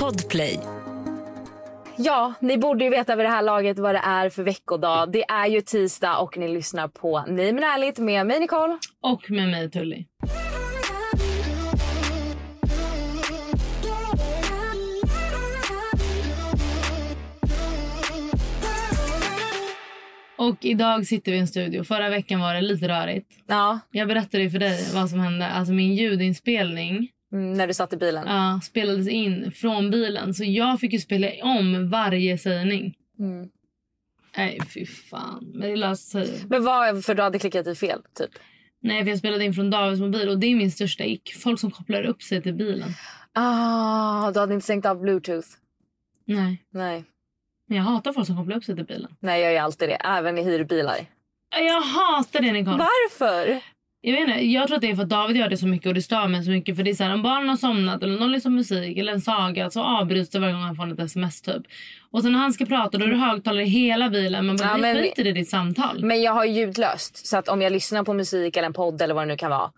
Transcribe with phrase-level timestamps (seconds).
[0.00, 0.60] Podplay.
[1.96, 5.12] Ja, ni borde ju veta vid det här laget vad det är för veckodag.
[5.12, 8.78] Det är ju tisdag och ni lyssnar på Nej men ärligt med mig Nicole.
[9.00, 10.04] Och med mig Tully.
[20.38, 21.84] Och idag sitter vi i en studio.
[21.84, 23.30] Förra veckan var det lite rörigt.
[23.46, 25.46] Ja, Jag berättade ju för dig vad som hände.
[25.46, 28.26] Alltså min ljudinspelning när du satt i bilen.
[28.26, 30.34] ja, spelades in från bilen.
[30.34, 32.94] Så jag fick ju spela om varje sägning.
[33.18, 33.48] Mm.
[34.36, 35.50] Nej, fy fan.
[35.54, 36.44] Men det löste sig.
[36.48, 38.30] Men vad för du hade klickat i fel typ?
[38.80, 41.34] Nej, för jag spelade in från Davids mobil och det är min största ick.
[41.34, 42.88] Folk som kopplar upp sig till bilen.
[43.32, 45.48] Ah, du hade inte stängt av bluetooth.
[46.24, 47.04] Nej, Nej,
[47.68, 49.16] men jag hatar folk som kopplar upp sig till bilen.
[49.20, 49.94] nej jag gör alltid det.
[49.94, 50.96] Även i hyrbilar.
[51.58, 52.76] Jag hatar det Nicole.
[52.78, 53.60] Varför?
[54.08, 55.86] Jag vet inte, jag tror att det är för att David gör det så mycket
[55.86, 56.76] och det stör mig så mycket.
[56.76, 59.20] För det är så här, om barnen har somnat eller någon lyssnar musik eller en
[59.20, 61.62] saga så avbryts det varje gång han får ett sms typ.
[62.10, 64.46] Och sen när han ska prata då är det högtalare hela bilen.
[64.46, 66.04] Man bara, Ja, men- skiter i ditt samtal.
[66.04, 67.26] Men jag har ju ljudlöst.
[67.26, 69.50] Så att om jag lyssnar på musik eller en podd eller vad det nu kan
[69.50, 69.70] vara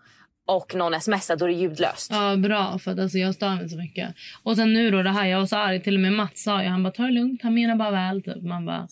[0.47, 2.11] och någon smsar då är det ljudlöst.
[2.13, 4.15] Ja bra för att alltså, jag stör mig så mycket.
[4.43, 5.83] Och sen nu då det här, jag var så arg.
[5.83, 8.23] Till och med Mats sa ju, han bara ta det lugnt, han menar bara väl
[8.23, 8.43] typ.
[8.43, 8.87] Man bara,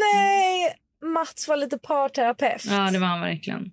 [0.00, 0.74] Nej,
[1.12, 2.64] Mats var lite parterapeut.
[2.70, 3.72] ja det var han verkligen.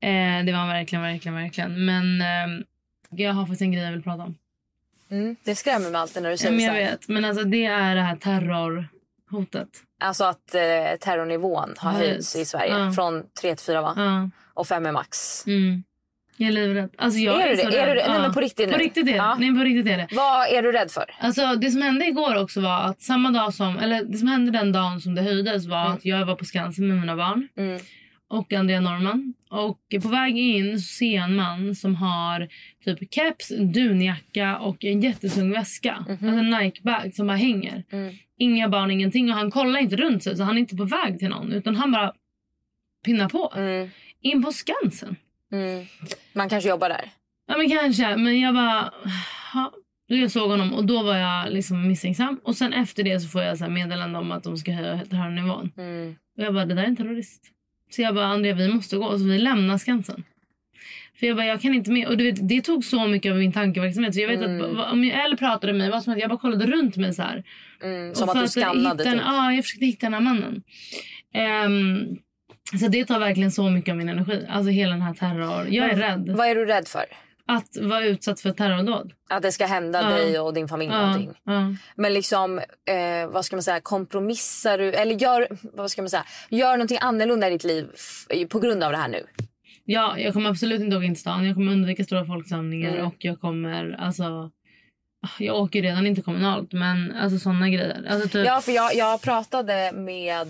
[0.00, 1.84] Eh, det var han verkligen, verkligen, verkligen.
[1.84, 2.64] Men eh,
[3.10, 4.34] jag har faktiskt en grej jag vill prata om.
[5.10, 7.64] Mm, det skrämmer mig alltid när du Ja, säger så jag vet, men alltså det
[7.66, 9.68] är det här terrorhotet.
[10.00, 10.60] Alltså att eh,
[11.00, 12.78] terrornivån har Har höjts i Sverige.
[12.78, 12.92] Ja.
[12.92, 13.94] Från 3 till 4 va?
[13.96, 14.30] Ja.
[14.54, 15.46] Och 5 är max.
[15.46, 15.82] Mm.
[16.36, 16.90] Jag är livrädd.
[16.98, 17.78] Alltså jag Är är, du det?
[17.78, 18.08] Är du det?
[18.08, 18.72] Nej, men på riktigt nu?
[18.72, 19.16] På riktigt är det.
[19.16, 19.36] Ja.
[19.38, 20.08] Nej, på riktigt är det.
[20.10, 21.14] Vad är du rädd för?
[21.20, 24.50] Alltså det som hände igår också var att samma dag som, eller det som hände
[24.52, 27.80] den dagen som det höjdes var att jag var på Skansen med mina barn Mm.
[28.28, 29.34] Och Andrea Norman.
[29.50, 32.48] Och på väg in så ser jag en man som har
[32.84, 36.04] typ keps, dunjacka och en jättetung väska.
[36.08, 37.84] Alltså en Nike-bag som bara hänger.
[37.90, 38.14] Mm.
[38.38, 39.30] Inga barn, ingenting.
[39.30, 41.52] Och han kollar inte runt sig så han är inte på väg till någon.
[41.52, 42.12] Utan han bara
[43.04, 43.52] pinnar på.
[43.56, 43.88] Mm.
[44.20, 45.16] In på Skansen.
[45.52, 45.86] Mm.
[46.32, 47.10] Man kanske jobbar där.
[47.48, 48.16] Ja men kanske.
[48.16, 48.92] Men jag bara...
[49.54, 49.72] Ja.
[50.08, 52.40] Jag såg honom och då var jag liksom misstänksam.
[52.44, 55.72] Och sen efter det så får jag så meddelande om att de ska höja terrornivån.
[55.76, 56.16] Mm.
[56.36, 57.52] Och jag bara, det där är en terrorist.
[57.96, 59.18] Så jag bara, Andrea vi måste gå.
[59.18, 60.24] Så vi lämnar Skansen.
[61.20, 62.08] För jag bara, jag kan inte med.
[62.08, 64.14] Och du vet, det tog så mycket av min tankeverksamhet.
[64.14, 64.76] Så jag vet Mm.
[64.80, 67.14] att om jag, eller pratade med mig, vad som att jag bara kollade runt mig
[67.14, 67.44] så här.
[67.82, 68.14] Mm.
[68.14, 69.22] Som att du skannade typ.
[69.26, 70.62] Ja, jag försökte hitta den här mannen.
[71.34, 72.16] Ehm,
[72.80, 74.46] så det tar verkligen så mycket av min energi.
[74.48, 75.66] Alltså hela den här terror.
[75.70, 77.04] Jag är rädd Vad är du rädd för?
[77.48, 79.12] Att vara utsatt för terrordåd.
[79.30, 80.08] Att det ska hända Ja.
[80.16, 81.30] dig och din familj någonting.
[81.44, 81.74] ja.
[81.94, 84.92] Men liksom, eh, vad ska man säga, kompromissar du?
[84.92, 87.86] Eller gör, vad ska man säga, gör någonting annorlunda i ditt liv
[88.48, 89.26] på grund av det här nu?
[89.84, 91.46] ja, jag kommer absolut inte åka in till stan.
[91.46, 93.06] Jag kommer undvika stora folksamlingar Mm.
[93.06, 94.50] och jag kommer alltså...
[95.38, 98.06] Jag åker redan inte kommunalt men alltså såna grejer.
[98.10, 100.48] Alltså typ, Ja, för jag, jag pratade med,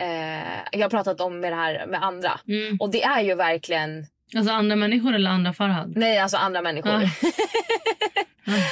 [0.00, 2.40] eh, jag har pratat om med det här med andra.
[2.48, 4.06] mm, Och det är ju verkligen,
[4.36, 5.92] alltså andra människor eller andra Farhad.
[5.96, 6.92] nej alltså andra människor.
[6.92, 7.08] Ja.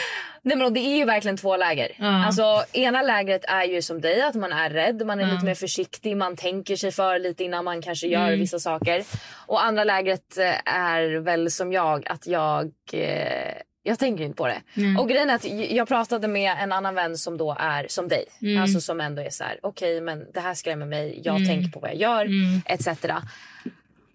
[0.44, 1.92] Nej, men det är ju verkligen två läger.
[1.98, 2.24] Ja.
[2.26, 5.32] Alltså, ena lägret är ju som dig, att man är rädd, man är Ja.
[5.32, 8.38] lite mer försiktig, man tänker sig för lite innan man kanske gör Mm.
[8.40, 9.02] vissa saker.
[9.46, 14.46] Och andra lägret eh, är väl som jag, att jag, eh, jag tänker inte på
[14.46, 14.62] det.
[14.76, 14.98] Mm.
[14.98, 18.24] Och grejen är att jag pratade med en annan vän som då är som dig.
[18.42, 18.62] Mm.
[18.62, 21.48] Alltså som ändå är så här: okej men det här skrämmer mig, jag Mm.
[21.48, 22.62] tänker på vad jag gör, Mm.
[22.66, 22.88] etc.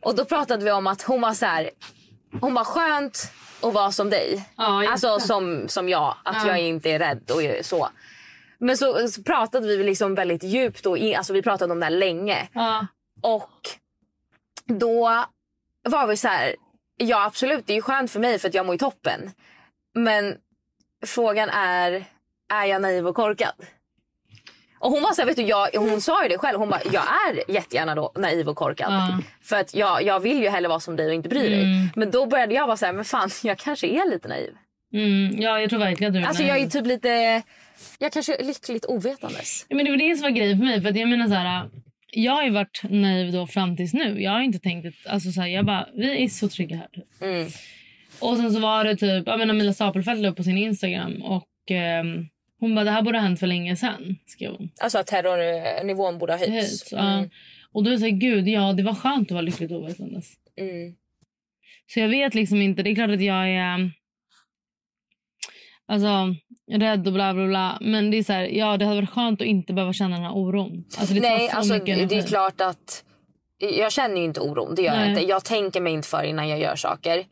[0.01, 1.69] Och då pratade vi om att hon var så här,
[2.41, 4.49] hon var skönt att vara som dig.
[4.57, 6.47] Ja, Alltså som, som jag, att Ja.
[6.47, 7.89] jag inte är rädd och så.
[8.59, 11.85] Men så, så pratade vi liksom väldigt djupt och i, alltså vi pratade om det
[11.85, 12.47] här länge.
[12.53, 12.87] ja.
[13.21, 13.51] Och
[14.65, 15.25] då
[15.89, 16.55] var vi så här,
[16.97, 19.31] ja absolut det är ju skönt för mig för att jag mår i toppen.
[19.95, 20.35] Men
[21.05, 22.05] frågan är
[22.53, 23.53] är jag naiv och korkad?
[24.79, 26.59] Och hon var så här, vet du, jag, hon sa ju det själv.
[26.59, 28.93] Hon bara, jag är jättegärna då naiv och korkad.
[28.93, 29.19] Ja.
[29.41, 31.63] För att jag, jag vill ju hellre vara som dig och inte bry dig.
[31.63, 31.89] Mm.
[31.95, 34.51] Men då började jag vara så här, men fan jag kanske är lite naiv.
[34.93, 37.41] Mm, ja, jag tror verkligen att du är Alltså jag är typ lite,
[37.99, 39.65] jag kanske är lyckligt ovetandes.
[39.69, 40.81] Ja, men det var det som var grejen för mig.
[40.81, 41.69] För jag menar så här,
[42.11, 44.21] jag har ju varit naiv då fram tills nu.
[44.21, 46.89] Jag har inte tänkt att, alltså så här, jag bara, vi är så trygga här.
[47.29, 47.47] Mm.
[48.19, 51.21] Och sen så var det typ, jag menar Mila Stapelfelt la upp på sin Instagram
[51.21, 52.25] och ehm,
[52.59, 54.15] hon bara, det här borde ha hänt för länge sedan.
[54.25, 54.71] Skrev hon.
[54.81, 56.53] Alltså att terrornivån borde ha höjts.
[56.53, 57.25] Höjts, ja.
[57.71, 60.33] Och då är det så här, gud ja det var skönt att vara lyckligt ovetandes.
[60.57, 60.95] Mm.
[61.93, 62.83] Så jag vet liksom inte.
[62.83, 63.91] Det är klart att jag är
[65.87, 66.35] alltså,
[66.71, 67.77] rädd och bla bla bla.
[67.81, 70.25] Men det är så här, ja det hade varit skönt att inte behöva känna den
[70.25, 70.85] här oron.
[70.99, 73.03] Alltså, det Nej, så alltså det är klart att
[73.57, 74.75] jag känner ju inte oron.
[74.75, 75.09] Det gör jag Nej.
[75.09, 75.21] inte.
[75.21, 77.25] Jag tänker mig inte för innan jag gör saker.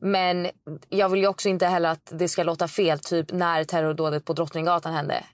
[0.00, 0.48] Men
[0.88, 2.98] jag vill ju också inte heller att det ska låta fel.
[2.98, 5.24] Typ när terrordådet på Drottninggatan hände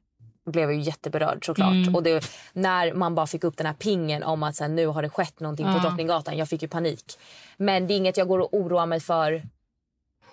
[0.47, 1.73] blev jag ju jätteberörd såklart.
[1.73, 1.95] Mm.
[1.95, 4.87] Och det, när man bara fick upp den här pingen om att så här, nu
[4.87, 5.79] har det skett någonting på Ja.
[5.79, 6.37] Drottninggatan.
[6.37, 7.19] Jag fick ju panik.
[7.57, 9.43] Men det är inget jag går och oroar mig för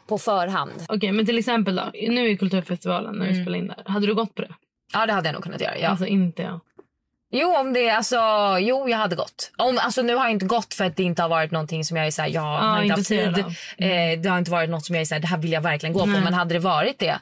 [0.08, 0.72] på förhand.
[0.90, 1.84] Okej, men till exempel då.
[1.94, 3.44] Nu är Kulturfestivalen när vi Mm.
[3.46, 3.84] spelar in där.
[3.86, 4.54] Hade du gått på det?
[4.94, 5.78] Ja, det hade jag nog kunnat göra.
[5.78, 5.90] Ja.
[5.90, 6.60] Alltså inte jag.
[7.36, 8.16] Jo, om det, alltså,
[8.60, 9.52] jo, jag hade gått.
[9.58, 11.98] Om, alltså, nu har jag inte gått för att det inte har varit någonting som
[11.98, 13.28] jag är så här, jag har inte haft tid.
[13.28, 13.54] av.
[13.78, 15.62] Eh, det har inte varit något som jag är så här, det här vill jag
[15.62, 16.16] verkligen gå Nej.
[16.16, 16.24] på.
[16.24, 17.20] Men hade det varit det,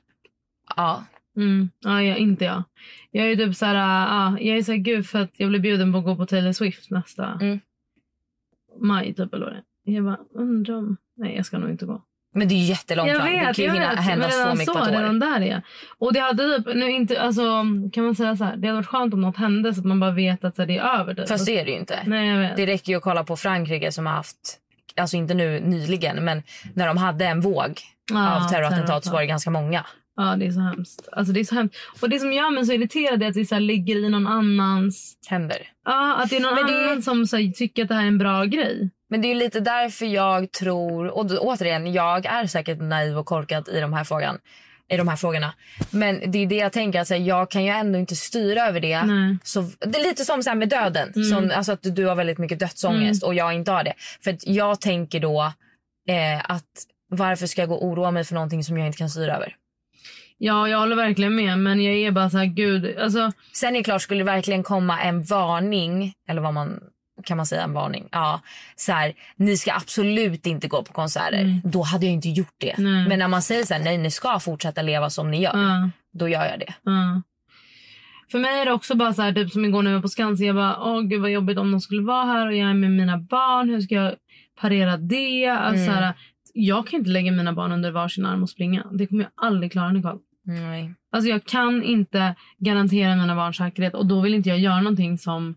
[0.75, 1.03] ja.
[1.35, 1.69] Mm.
[1.79, 2.63] Ja, jag, inte jag.
[3.11, 3.75] Jag är typ så här,
[4.09, 6.25] ah, jag är så här, gud för att jag blev bjuden på att gå på
[6.25, 7.59] Taylor Swift nästa Mm.
[8.79, 9.63] maj typ eller vad det.
[9.83, 12.01] Jag bara undrar om, nej jag ska nog inte gå.
[12.33, 13.31] Men det är ju jättelångt Jag fram.
[13.31, 13.99] det vet, kan ju hinna vet.
[13.99, 15.19] hända så mycket på ett år.
[15.19, 15.61] där är.
[15.99, 17.41] Och det hade typ, nu inte, alltså
[17.93, 19.99] kan man säga så här, det hade varit skönt om något hände så att man
[19.99, 21.13] bara vet att så här, det är över.
[21.13, 21.27] Typ.
[21.27, 21.99] Fast det är det ju inte.
[22.05, 22.55] Nej jag vet.
[22.57, 24.37] Det räcker ju att kolla på Frankrike som har haft,
[24.97, 26.43] alltså inte nu nyligen, men
[26.73, 27.79] när de hade en våg
[28.13, 29.85] Ja, av terrorattentat så var det ganska många.
[30.15, 31.09] Ja det är så hemskt.
[31.11, 31.75] Alltså det är så hemskt.
[32.01, 35.13] Och det som gör mig så irriterad är att det så ligger i någon annans,
[35.27, 35.57] Händer.
[35.85, 38.07] ja att det är någon det annan som så här, tycker att det här är
[38.07, 38.89] en bra grej.
[39.09, 43.25] Men det är lite därför jag tror, och då, återigen, jag är säkert naiv och
[43.25, 44.37] korkad i de här frågan,
[44.89, 45.53] i de här frågorna.
[45.91, 48.67] Men det är det jag tänker, att så här, jag kan ju ändå inte styra
[48.67, 49.03] över det.
[49.03, 49.37] Nej.
[49.43, 51.29] Så, det är lite som så med döden, Mm.
[51.29, 53.93] som, alltså att du har väldigt mycket dödsångest och jag inte har det.
[54.23, 55.41] För jag tänker då
[56.09, 56.65] eh, att
[57.09, 59.55] varför ska jag gå och oroa mig för någonting som jag inte kan styra över?
[60.43, 63.79] Ja jag håller verkligen med men jag är bara så här gud, alltså Sen är
[63.79, 66.79] det klart, skulle det verkligen komma en varning, eller vad man
[67.23, 68.07] kan man säga en varning?
[68.11, 68.41] Ja,
[68.75, 71.41] så här, ni ska absolut inte gå på konserter.
[71.41, 71.61] Mm.
[71.63, 72.75] Då hade jag inte gjort det.
[72.77, 73.07] Nej.
[73.07, 75.89] Men när man säger så här, nej ni ska fortsätta leva som ni gör, ja.
[76.13, 76.73] då gör jag det.
[76.83, 77.21] Ja.
[78.31, 80.07] För mig är det också bara så här, typ som igår när jag var på
[80.07, 80.47] Skansen.
[80.47, 82.91] Jag bara, åh gud vad jobbigt om de skulle vara här och jag är med
[82.91, 83.69] mina barn.
[83.69, 84.15] Hur ska jag
[84.61, 85.47] parera det?
[85.47, 85.85] Alltså, Mm.
[85.85, 86.13] så här,
[86.53, 88.85] jag kan inte lägga mina barn under varsin arm och springa.
[88.91, 90.19] Det kommer jag aldrig klara Nicole.
[90.43, 90.93] Nej.
[91.11, 95.17] Alltså jag kan inte garantera mina barns säkerhet och då vill inte jag göra någonting
[95.17, 95.55] som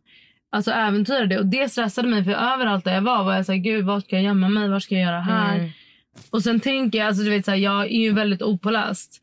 [0.50, 1.38] alltså äventyrar det.
[1.38, 4.16] Och det stressade mig för överallt där jag var var jag såhär, gud vad ska
[4.16, 4.69] jag gömma mig?
[4.69, 5.58] Vad ska jag göra här?
[5.58, 5.70] Mm.
[6.31, 9.22] Och sen tänker jag, alltså du vet så här, jag är ju väldigt opåläst.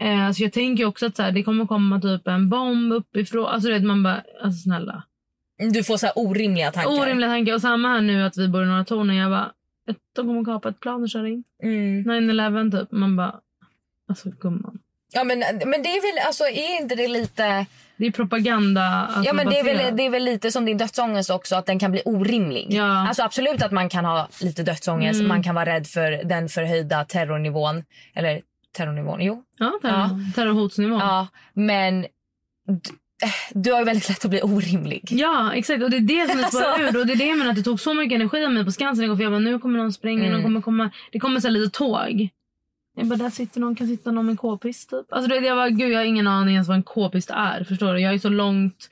[0.00, 3.46] Eh, så jag tänker också att så här, det kommer komma typ en bomb uppifrån.
[3.46, 5.02] Alltså du vet man bara, alltså snälla.
[5.72, 7.02] Du får så här orimliga tankar.
[7.02, 7.54] Orimliga tankar.
[7.54, 9.52] Och samma här nu att vi bor i Norra Torn jag bara,
[10.16, 11.44] de kommer kapa ett plan och köra in.
[11.62, 12.30] Mm.
[12.30, 12.92] 9-11 typ.
[12.92, 13.40] Man bara,
[14.08, 14.78] alltså gumman.
[15.14, 17.66] Ja men, men det är väl, alltså är inte det lite...
[17.96, 18.82] Det är propaganda.
[18.82, 21.66] Alltså, ja men det är, väl, det är väl lite som din dödsångest också, att
[21.66, 22.66] den kan bli orimlig.
[22.70, 23.08] Ja.
[23.08, 25.28] Alltså absolut att man kan ha lite dödsångest, Mm.
[25.28, 27.84] man kan vara rädd för den förhöjda terrornivån.
[28.14, 28.40] Eller
[28.76, 29.42] terrornivån, jo.
[29.58, 29.94] Ja, terror.
[29.94, 30.18] Ja.
[31.00, 32.04] Ja, men
[33.24, 35.08] eh, du har ju väldigt lätt att bli orimlig.
[35.54, 35.82] exakt.
[35.82, 36.64] Och det är det som är Alltså.
[36.80, 37.00] ur.
[37.00, 38.72] Och det är det jag menar att det tog så mycket energi av mig på
[38.72, 39.16] Skansen igår.
[39.16, 40.20] För jag bara, nu kommer någon spränga.
[40.20, 40.32] Mm.
[40.32, 42.28] Någon kommer komma, det kommer så lite tåg.
[42.96, 45.06] Jag bara, där sitter någon, kan sitta någon med en k-pist typ.
[45.12, 47.64] Alltså jag bara, gud jag har ingen aning ens vad en k-pist är.
[47.64, 48.00] Förstår du?
[48.00, 48.90] Jag är så långt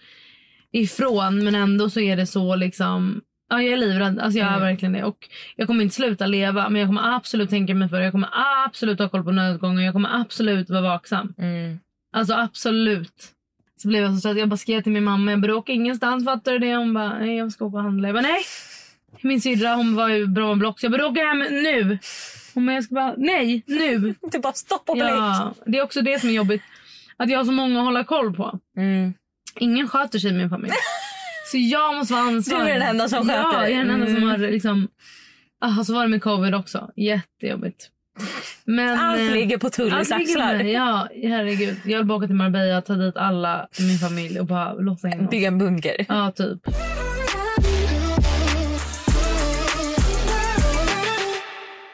[0.72, 3.20] ifrån men ändå så är det så liksom
[3.52, 4.18] Ja, jag är livrädd.
[4.18, 4.62] Alltså jag är Mm.
[4.62, 5.04] verkligen det.
[5.04, 8.00] Och jag kommer inte sluta leva men jag kommer absolut tänka mig för.
[8.00, 8.28] Jag kommer
[8.66, 9.82] absolut ha koll på nödutgångar.
[9.82, 11.34] Jag kommer absolut vara vaksam.
[11.38, 11.78] Mm.
[12.12, 13.28] Alltså absolut.
[13.82, 14.38] Så blev jag så stressad.
[14.38, 15.30] Jag bara skrev till min mamma.
[15.30, 16.24] Jag bara, "Du åker ingenstans.
[16.24, 16.76] Fattar du det?
[16.76, 18.08] Hon bara, nej jag ska åka och handla.
[18.08, 18.42] Jag bara, nej.
[19.20, 20.80] Min syrra hon var ju bra med block.
[20.80, 21.98] Så jag bara, "Du åker hem nu.
[22.54, 24.14] Bara, jag ska bara, nej nu.
[24.34, 25.06] Är bara stopp och blick.
[25.08, 26.62] Ja, det är också det som är jobbigt.
[27.16, 28.58] Att jag har så många att hålla koll på.
[28.76, 29.14] Mm.
[29.58, 30.72] Ingen sköter sig i min familj.
[31.50, 32.66] Så jag måste vara ansvarig.
[32.66, 33.60] Du är den enda som Ja, sköter.
[33.62, 34.28] jag är den enda som Mm.
[34.28, 34.88] har liksom...
[35.60, 36.90] Ah, så var det med covid också.
[36.96, 37.88] Jättejobbigt.
[38.64, 40.54] Men, Allt eh, ligger på ligger med axlar.
[40.54, 41.76] Ja, herregud.
[41.84, 45.08] Jag vill bara åka till Marbella, ta dit alla i min familj och bara låsa
[45.08, 45.26] in dem.
[45.26, 46.06] Bygga en bunker.
[46.08, 46.58] Ja, typ.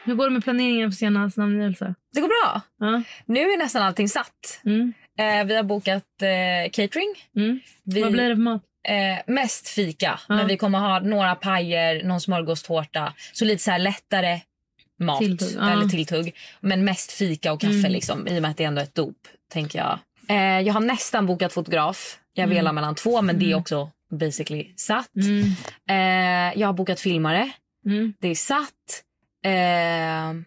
[0.07, 1.95] Hur går det med planeringen för senast namngivelse?
[2.13, 2.61] Det går bra.
[2.79, 3.01] Ja.
[3.25, 4.61] Nu är nästan allting satt.
[4.65, 4.93] Mm.
[5.19, 7.13] Eh, vi har bokat eh, catering.
[7.35, 7.59] Mm.
[7.83, 8.61] Vi, Vad blir det för mat?
[8.87, 10.35] Eh, mest fika, Ja.
[10.35, 13.13] men vi kommer ha några pajer, någon smörgåstårta.
[13.33, 14.41] Så lite så här lättare
[14.99, 15.69] mat Tilltugg, ja.
[15.71, 16.35] eller tilltugg.
[16.59, 17.91] Men mest fika och kaffe Mm.
[17.91, 19.17] liksom, i och med att det är ändå ett dop.
[19.53, 19.99] tänker jag.
[20.29, 22.17] Eh, jag har nästan bokat fotograf.
[22.33, 22.55] Jag Mm.
[22.55, 25.15] velar mellan två, men det är också basically satt.
[25.15, 25.41] Mm.
[25.89, 27.49] Eh, jag har bokat filmare.
[27.85, 28.13] Mm.
[28.19, 29.03] Det är satt.
[29.45, 30.41] Eh,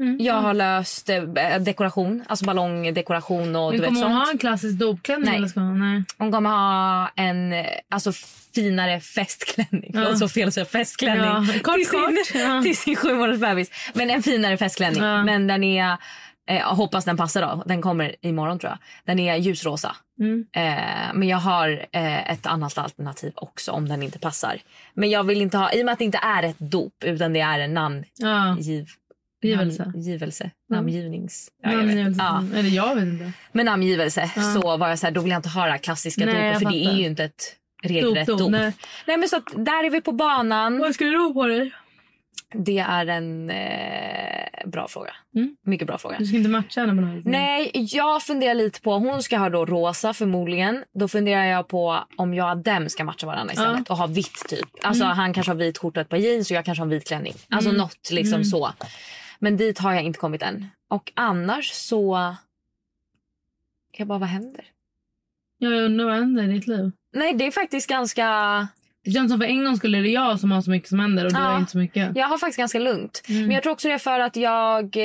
[0.00, 0.16] Mm.
[0.20, 1.22] jag har löst eh,
[1.60, 3.56] dekoration, alltså ballongdekoration.
[3.56, 4.24] Och, Men du vet, kommer hon sånt.
[4.26, 5.26] ha en klassisk dopklänning?
[5.26, 5.36] Nej.
[5.36, 5.78] Eller ska hon?
[5.94, 6.04] Nej.
[6.18, 7.54] Hon kommer ha en
[7.90, 8.12] alltså,
[8.54, 9.90] finare festklänning.
[9.94, 10.16] Ja.
[10.16, 11.24] Så fel att säga festklännning.
[11.24, 12.40] Ja, kort, till, sin.
[12.40, 12.62] Ja.
[12.62, 13.70] till sin sju månaders bebis.
[13.94, 15.02] Men en finare festklänning.
[15.02, 15.24] Ja.
[15.24, 15.96] Men den är,
[16.50, 17.62] eh, hoppas den passar då.
[17.66, 18.78] Den kommer imorgon tror jag.
[19.04, 19.96] Den är ljusrosa.
[20.20, 20.46] Mm.
[20.56, 24.56] Eh, men jag har eh, ett annat alternativ också om den inte passar.
[24.94, 27.32] Men jag vill inte ha, i och med att det inte är ett dop utan
[27.32, 28.56] det är en namngiv, Ja.
[29.42, 29.84] Givelse.
[29.84, 30.50] namngivelse.
[30.68, 30.76] Ja.
[30.76, 31.48] Namngivnings...
[31.62, 31.86] Ja, jag vet.
[31.86, 32.22] Namngivelse.
[32.52, 32.58] Ja.
[32.58, 33.32] Eller jag vet inte.
[33.52, 34.42] Med namngivelse Ja.
[34.42, 36.52] så var jag så här, då vill jag inte ha det här klassiska Nej, dopet
[36.58, 36.92] för det fattar.
[36.94, 38.50] är ju inte ett regelrätt Dop, dop.
[38.50, 38.72] nej.
[39.06, 39.16] Nej.
[39.16, 40.78] men så att där är vi på banan.
[40.78, 41.70] Vad ska du ha på dig?
[42.54, 45.10] Det är en eh, bra fråga.
[45.34, 45.56] Mm.
[45.62, 46.18] Mycket bra fråga.
[46.18, 47.24] Du ska inte matcha henne något vis?
[47.24, 50.84] Nej, jag funderar lite på, hon ska ha då rosa förmodligen.
[50.94, 54.44] Då funderar jag på om jag och dem ska matcha varandra istället och ha vitt
[54.48, 54.68] typ.
[54.82, 55.16] Alltså Mm.
[55.16, 57.34] han kanske har vit skjorta och ett par jeans och jag kanske har vit klänning.
[57.50, 58.44] Alltså något liksom Mm.
[58.44, 58.72] så.
[59.38, 60.66] Men dit har jag inte kommit än.
[60.88, 62.34] Och annars så...
[63.96, 64.64] Jag bara, vad händer?
[65.58, 66.90] Jag undrar vad händer i ditt liv?
[67.12, 68.26] Nej, det är faktiskt ganska...
[69.04, 71.24] Det känns som för en gång skulle det jag som har så mycket som händer
[71.24, 72.16] och du har inte så mycket.
[72.16, 73.22] Jag har faktiskt ganska lugnt.
[73.28, 73.42] Mm.
[73.42, 74.96] Men jag tror också det är för att jag...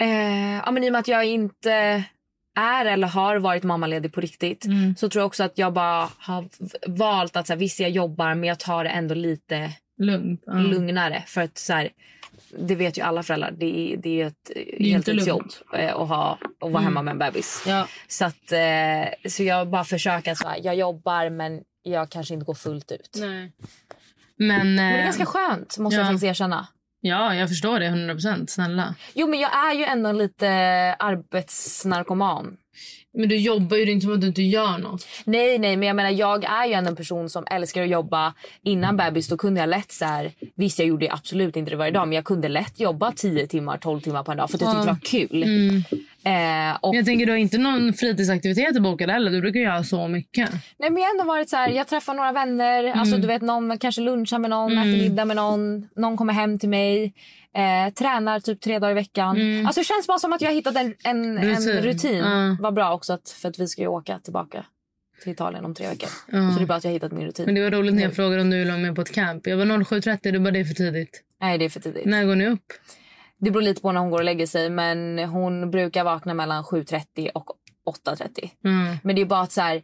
[0.00, 2.04] Eh, ja, men I och med att jag inte
[2.58, 4.94] är eller har varit mammaledig på riktigt Mm.
[4.96, 6.44] så tror jag också att jag bara har
[6.86, 10.42] valt att så här, visst jag jobbar men jag tar det ändå lite Lugnt.
[10.46, 10.52] Ja.
[10.54, 11.22] lugnare.
[11.26, 11.88] För att så här,
[12.58, 16.70] det vet ju alla föräldrar, det är, det är ett heltidsjobb eh, att, ha, att
[16.72, 16.84] vara Mm.
[16.84, 17.64] hemma med en bebis.
[17.66, 17.86] Ja.
[18.08, 22.34] Så, att, eh, så jag bara försöker att så här, jag jobbar men jag kanske
[22.34, 23.16] inte går fullt ut.
[23.20, 23.52] Nej.
[24.36, 26.08] Men, Men det är eh, ganska skönt måste jag ja.
[26.08, 26.66] faktiskt erkänna.
[27.00, 28.50] ja, jag förstår det 100 procent.
[28.50, 28.94] Snälla.
[29.14, 30.48] Jo men jag är ju ändå lite
[30.98, 32.56] arbetsnarkoman.
[33.14, 35.06] Men du jobbar ju det är inte som att du inte gör något.
[35.24, 38.34] Nej nej men jag menar jag är ju en person som älskar att jobba.
[38.62, 41.92] Innan bebis då kunde jag lätt så här, visst jag gjorde absolut inte det varje
[41.92, 44.60] dag men jag kunde lätt jobba 10 timmar 12 timmar på en dag för att
[44.60, 45.82] jag tyckte det var kul.
[46.24, 49.30] Eh, och, jag tänker du har inte någon fritidsaktivitet bokad heller.
[49.30, 50.50] Du brukar göra så mycket.
[50.78, 53.42] nej, men jag har ändå varit så här, jag träffar några vänner, alltså du vet
[53.42, 57.14] någon kanske lunchar med någon, äter middag med någon, någon kommer hem till mig.
[57.54, 59.36] Eh, tränar typ tre dagar i veckan.
[59.66, 61.68] Alltså det känns bara som att jag har hittat en, en rutin.
[61.76, 62.16] En rutin.
[62.16, 62.56] Ja.
[62.60, 64.64] Var bra också att, för att vi ska ju åka tillbaka
[65.22, 66.08] till Italien om tre veckor.
[66.26, 66.50] Ja.
[66.50, 67.44] Så det är bara att jag hittat min rutin.
[67.46, 69.46] Men det var roligt när jag frågade om du ville vara med på ett camp.
[69.46, 71.24] Jag var 07.30, du bara det är för tidigt.
[71.40, 72.06] Nej det är för tidigt.
[72.06, 72.72] När går ni upp?
[73.38, 76.64] Det beror lite på när hon går och lägger sig men hon brukar vakna mellan
[76.64, 77.50] 7.30 och
[78.06, 78.50] 8.30.
[78.64, 78.96] Mm.
[79.02, 79.82] Men det är bara att så här,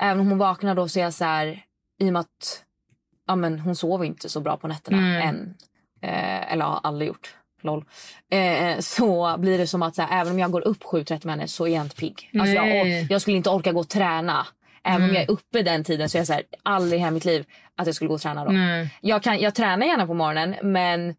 [0.00, 1.62] även om hon vaknar då så är jag så här,
[2.02, 2.64] i och med att
[3.26, 5.22] ja, men hon sover inte så bra på nätterna Nej.
[5.22, 5.54] än.
[6.02, 7.34] Eh, eller har aldrig gjort.
[7.64, 7.84] Lol.
[8.30, 11.34] Eh, så blir det som att så här, även om jag går upp 7.30 med
[11.34, 12.30] henne så är jag inte pigg.
[12.40, 12.80] Alltså jag.
[12.80, 13.06] Mm.
[13.10, 14.46] jag skulle inte orka gå och träna.
[14.84, 17.10] Även om jag är uppe den tiden så är jag så här, aldrig i hela
[17.10, 17.44] mitt liv
[17.76, 18.52] att jag skulle gå och träna då.
[19.00, 21.14] Jag, kan, jag tränar gärna på morgonen men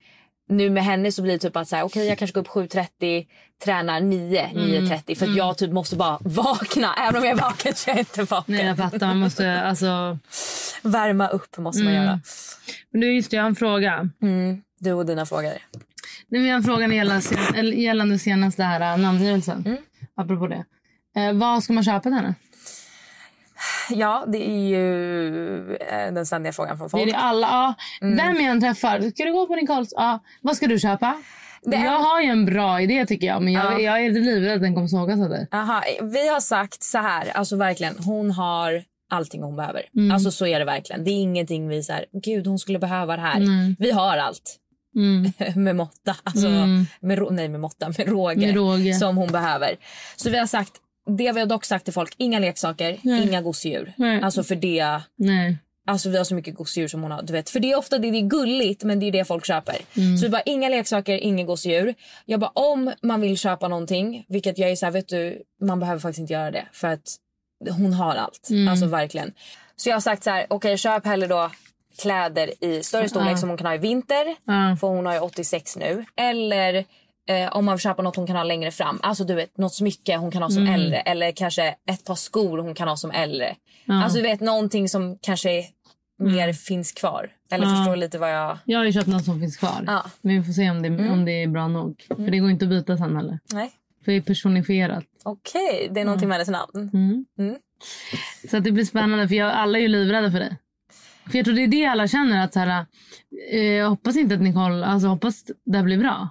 [0.50, 2.48] nu med henne så blir det typ att så här, okej jag kanske går upp
[2.72, 3.26] 7.30,
[3.64, 4.70] tränar 9, Mm.
[4.70, 6.96] 9.30 för att jag typ måste bara vakna.
[6.96, 8.56] Även om jag är vaken så är jag inte vaken.
[8.56, 9.08] Nej, jag fattar.
[9.08, 10.18] Man måste, alltså...
[10.82, 12.06] Värma upp måste man Mm.
[12.06, 12.20] göra.
[12.92, 14.10] Men du, just det, jag har en fråga.
[14.22, 14.62] Mm.
[14.80, 15.54] Du och dina frågor.
[16.34, 19.64] Nu har jag en fråga gällande, sen- gällande senaste här äh, namngivelsen.
[19.66, 19.78] Mm.
[20.16, 20.66] Apropå det.
[21.16, 22.36] Eh, vad ska man köpa till henne?
[23.90, 27.12] Ja, det är ju eh, den ständiga frågan från Det är folk.
[27.14, 27.48] det alla.
[27.48, 27.74] Ja.
[28.08, 28.18] Mm.
[28.18, 29.00] Vem jag än träffar.
[29.12, 29.90] Ska du gå på din Karls?
[29.96, 30.20] Ja.
[30.42, 31.16] Vad ska du köpa?
[31.62, 33.42] Det är- Jag har ju en bra idé tycker jag.
[33.42, 33.80] Men jag, Ja.
[33.80, 35.48] jag är livrädd att den kommer sågas av dig.
[35.52, 39.82] Aha, vi har sagt så här, alltså verkligen, hon har allting hon behöver.
[39.96, 40.12] Mm.
[40.12, 41.04] Alltså så är det verkligen.
[41.04, 43.40] Det är ingenting vi säger, gud hon skulle behöva det här.
[43.40, 43.76] Nej.
[43.80, 44.60] Vi har allt.
[44.96, 45.32] Mm.
[45.64, 46.16] med måtta.
[46.24, 46.86] Alltså, Mm.
[47.00, 47.90] med, nej, med måtta.
[47.98, 48.36] Med råge.
[48.46, 48.94] Med råge.
[48.94, 49.76] Som hon behöver.
[50.16, 50.72] Så vi har sagt,
[51.18, 53.28] det vi har dock sagt till folk, inga leksaker, Nej.
[53.28, 53.94] inga gosedjur.
[53.98, 54.22] Nej.
[54.22, 55.58] Alltså för det, Nej.
[55.88, 57.22] alltså vi har så mycket gosedjur som hon har.
[57.22, 57.50] Du vet.
[57.50, 59.76] För det är ofta det, det är gulligt men det är det folk köper.
[60.18, 61.96] Så vi bara, inga leksaker, inga gosedjur.
[62.26, 65.80] Jag bara, om man vill köpa någonting, vilket jag är så här, vet du, man
[65.80, 66.66] behöver faktiskt inte göra det.
[66.74, 67.16] För att
[67.70, 68.50] hon har allt.
[68.70, 69.32] Alltså verkligen.
[69.76, 71.52] Så jag har sagt så här, okej köp hellre då
[72.02, 73.38] kläder i större storlek Ja.
[73.38, 74.26] som hon kan ha i vinter.
[74.46, 74.78] Ja.
[74.80, 76.06] För hon har ju 86 nu.
[76.16, 76.74] Eller
[77.30, 79.00] eh, om man vill köpa något hon kan ha längre fram.
[79.04, 80.98] Alltså du vet något smycke hon kan ha som äldre.
[81.00, 83.56] Eller kanske ett par skor hon kan ha som äldre.
[83.88, 85.66] Alltså du vet någonting som kanske är
[86.20, 87.30] mer finns kvar.
[87.52, 87.76] Eller Ja.
[87.76, 88.58] förstår lite vad jag...
[88.66, 89.84] Jag har ju köpt något som finns kvar.
[89.88, 90.04] Ja.
[90.22, 92.04] Men vi får se om det, om det är bra nog.
[92.08, 93.40] För det går inte att byta sen heller.
[93.54, 93.72] Nej.
[94.06, 95.04] För det är personifierat.
[95.24, 96.90] Okej, det är någonting med hennes namn.
[96.94, 97.26] Mm.
[97.40, 97.56] Mm.
[98.52, 100.58] Så det blir spännande för jag, alla är ju livrädda för dig.
[101.32, 102.86] För jag tror det är det alla känner att så här,
[103.52, 106.30] eh, jag hoppas inte att Nicole, alltså hoppas det här blir bra.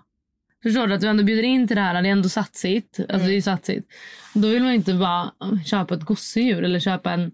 [0.62, 0.94] Förstår du?
[0.94, 3.00] Att du ändå bjuder in till det här, det är ändå satsigt.
[3.00, 3.88] Alltså det är ju satsigt.
[4.34, 7.32] Då vill man inte bara eh, köpa ett gosedjur eller köpa en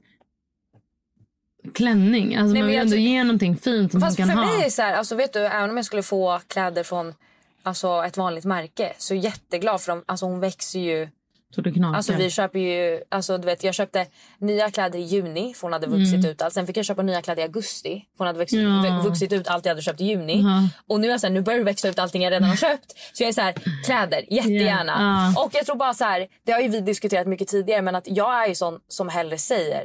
[1.74, 2.36] klänning.
[2.36, 4.50] Alltså Nej, man vill ändå ge någonting fint som Fast man för kan ha.
[4.50, 7.14] mig är det så här, alltså vet du, även om jag skulle få kläder från
[7.62, 10.04] alltså, ett vanligt märke så är jag jätteglad för dem.
[10.06, 11.08] Alltså hon växer ju.
[11.54, 11.96] Så det knakar.
[11.96, 14.06] Alltså vi köper ju, alltså du vet jag köpte
[14.38, 16.54] nya kläder i juni för hon hade vuxit ut allt.
[16.54, 18.84] Sen fick jag köpa nya kläder i augusti för hon hade Mm.
[18.84, 19.02] Ja.
[19.04, 20.40] vuxit ut allt jag hade köpt i juni.
[20.42, 20.68] Ja.
[20.86, 22.56] Och nu är jag så här, nu börjar det växa ut allting jag redan har
[22.56, 22.92] köpt.
[23.12, 25.32] Så jag är så här, kläder, jättegärna.
[25.34, 25.42] Ja.
[25.44, 28.08] Och jag tror bara så här, det har ju vi diskuterat mycket tidigare men att
[28.08, 29.84] jag är ju sån som hellre säger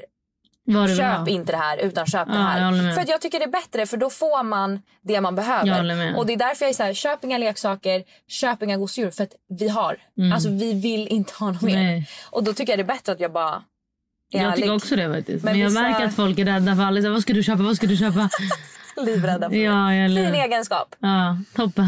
[0.98, 2.93] köp inte det här utan köp det Ja, håller här.
[2.93, 6.17] För att jag tycker det är bättre för då får man det man behöver.
[6.17, 9.24] Och det är därför jag är så här, köp inga leksaker, köp inga gosedjur för
[9.24, 9.98] att vi har.
[10.34, 11.77] Alltså vi vill inte ha något mer.
[11.77, 12.03] Mm.
[12.29, 13.62] Och då tycker jag det är bättre att jag bara är
[14.29, 14.55] Jag ärlig.
[14.55, 15.43] tycker också det faktiskt.
[15.43, 17.10] Men, Men jag vissa- märker att folk är rädda för alla.
[17.10, 17.63] Vad ska du köpa?
[17.63, 18.29] Vad ska du köpa?
[18.98, 20.15] livrädda för ja, det.
[20.25, 20.96] Fin egenskap.
[21.00, 21.86] Ja, toppen.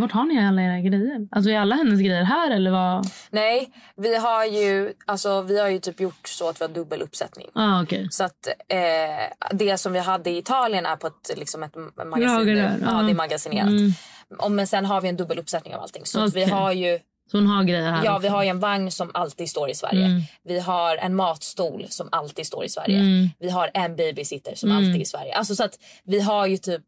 [0.00, 1.28] Vart har ni alla era grejer?
[1.30, 3.06] Alltså är alla hennes grejer här eller vad?
[3.30, 7.02] Nej, vi har ju alltså vi har ju typ gjort så att vi har dubbel
[7.02, 7.46] uppsättning.
[7.54, 8.08] Ah, okej.
[8.10, 11.74] Så att eh, det som vi hade i Italien är på ett, liksom ett
[12.06, 12.56] magasin.
[12.56, 13.02] Ja, ja.
[13.02, 13.68] det är magasinerat.
[13.68, 13.92] Mm.
[14.38, 16.06] Och, men sen har vi en dubbel uppsättning av allting.
[16.06, 16.98] Så att vi har ju
[17.30, 20.04] Så hon har grejer här Ja, vi har en vagn som alltid står i Sverige.
[20.04, 20.20] Mm.
[20.44, 22.98] Vi har en matstol som alltid står i Sverige.
[22.98, 23.28] Mm.
[23.38, 24.78] Vi har en babysitter som Mm.
[24.78, 25.34] alltid är i Sverige.
[25.34, 26.82] Alltså så att vi har ju typ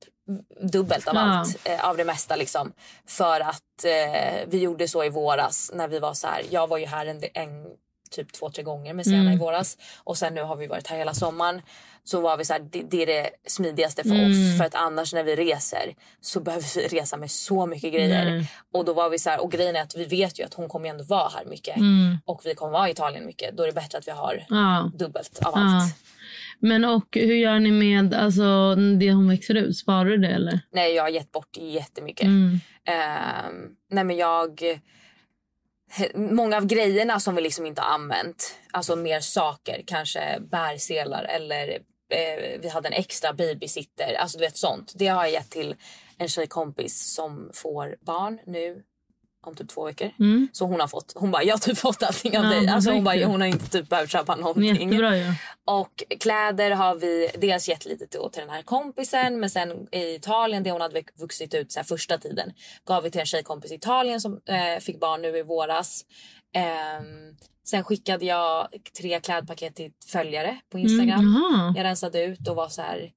[0.73, 1.21] dubbelt av Ja.
[1.21, 2.73] allt, eh, av det mesta liksom.
[3.07, 6.43] För att eh, vi gjorde så i våras när vi var så här.
[6.51, 7.67] Jag var ju här en, en
[8.11, 9.33] typ två, tre gånger med Sienna Mm.
[9.35, 9.77] i våras.
[10.05, 11.63] Och sen nu har vi varit här hela sommaren.
[12.05, 14.31] Så var vi så här, det, det är det smidigaste för Mm.
[14.31, 14.59] oss.
[14.59, 18.25] För att annars när vi reser så behöver vi resa med så mycket grejer.
[18.25, 18.53] Nej.
[18.73, 20.69] Och då var vi så här, och grejen är att vi vet ju att hon
[20.69, 21.77] kommer ändå vara här mycket.
[21.77, 22.19] Mm.
[22.25, 23.57] Och vi kommer vara i Italien mycket.
[23.57, 24.91] Då är det bättre att vi har Ja.
[24.95, 25.89] dubbelt av Ja.
[26.61, 29.77] Men och hur gör ni med alltså, det hon växer ut?
[29.77, 30.61] Sparar du det eller?
[30.73, 32.25] Nej, jag har gett bort jättemycket.
[32.25, 32.61] Mm.
[32.85, 34.81] Ehm, nej men jag...
[36.15, 41.69] Många av grejerna som vi liksom inte har använt, alltså mer saker, kanske bärselar eller
[42.11, 44.93] eh, vi hade en extra babysitter, alltså du vet sånt.
[44.97, 45.75] Det har jag gett till
[46.19, 48.83] en tjejkompis som får barn nu
[49.47, 50.11] om typ två veckor.
[50.19, 50.49] Mm.
[50.53, 52.69] Så hon har fått, hon bara jag har typ fått allting av Ja, dig.
[52.69, 54.65] Alltså hon, bara, hon har inte typ behövt köpa någonting.
[54.65, 55.33] Jättebra ju.
[55.65, 60.15] Och kläder har vi dels gett lite till, till den här kompisen men sen i
[60.15, 62.53] Italien, det hon hade vux- vuxit ut så första tiden
[62.85, 66.05] gav vi till en tjejkompis i Italien som eh, fick barn nu i våras.
[66.55, 68.69] Ehm, sen skickade jag
[69.01, 71.21] tre klädpaket till följare på Instagram.
[71.21, 71.75] Mm.
[71.77, 73.11] Jag rensade ut och var så här...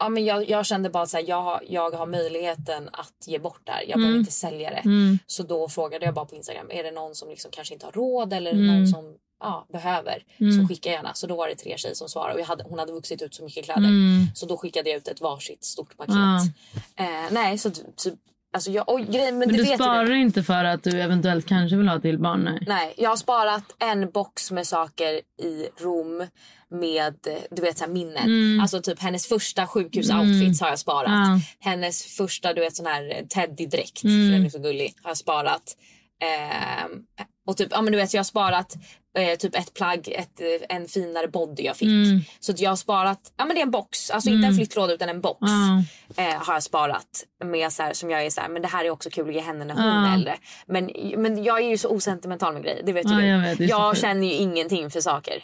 [0.00, 3.72] Ja, men jag, jag kände bara här, jag, jag har möjligheten att ge bort det
[3.72, 3.80] här.
[3.88, 4.20] Jag behöver Mm.
[4.20, 4.76] inte sälja det.
[4.84, 5.18] Mm.
[5.26, 7.92] Så då frågade jag bara på Instagram, är det någon som liksom kanske inte har
[7.92, 8.66] råd eller Mm.
[8.66, 10.22] någon som ja, behöver?
[10.40, 10.62] Mm.
[10.62, 11.14] Så skicka gärna.
[11.14, 13.34] Så då var det tre tjejer som svarade och jag hade, hon hade vuxit ut
[13.34, 13.80] så mycket kläder.
[13.88, 14.26] Mm.
[14.34, 16.14] Så då skickade jag ut ett varsitt stort paket.
[16.14, 17.04] Ja.
[17.04, 18.14] Eh, nej, så typ,
[18.54, 20.20] alltså jag, oj, grej, men, Men det du sparar du.
[20.20, 22.40] inte för att du eventuellt kanske vill ha till barn?
[22.44, 22.64] Nej.
[22.66, 26.26] Nej, jag har sparat en box med saker i Rom
[26.70, 28.24] med eh, du vet så minnen.
[28.24, 28.60] Mm.
[28.60, 31.10] Alltså typ hennes första sjukhusoutfits har jag sparat.
[31.10, 31.40] Ja.
[31.70, 34.26] Hennes första du vet sån här teddydräkt Mm.
[34.26, 35.76] för den är så gullig har jag sparat.
[36.22, 36.90] Ehm,
[37.46, 38.76] och typ ja men du vet jag har sparat
[39.18, 41.88] eh, typ ett plagg, ett, eh, en finare body jag fick.
[41.88, 42.20] Mm.
[42.40, 45.08] Så jag har sparat, ja men det är en box, alltså inte en flyttlåda utan
[45.08, 45.38] en box.
[45.40, 45.84] Ja.
[46.24, 48.84] Eh, har jag sparat med så här, som jag är så här, men det här
[48.84, 50.36] är också kul att ge henne när hon är äldre.
[50.66, 53.26] Men, men jag är ju så osentimental med grejer, det vet ju du.
[53.26, 55.42] jag vet, jag känner ju ingenting för saker.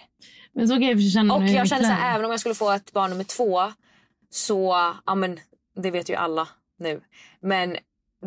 [0.57, 2.71] Men så okej, för känner Och jag känner så här, även om jag skulle få
[2.71, 3.61] ett barn nummer två
[4.31, 5.39] så, ja men
[5.83, 7.01] det vet ju alla nu.
[7.43, 7.77] Men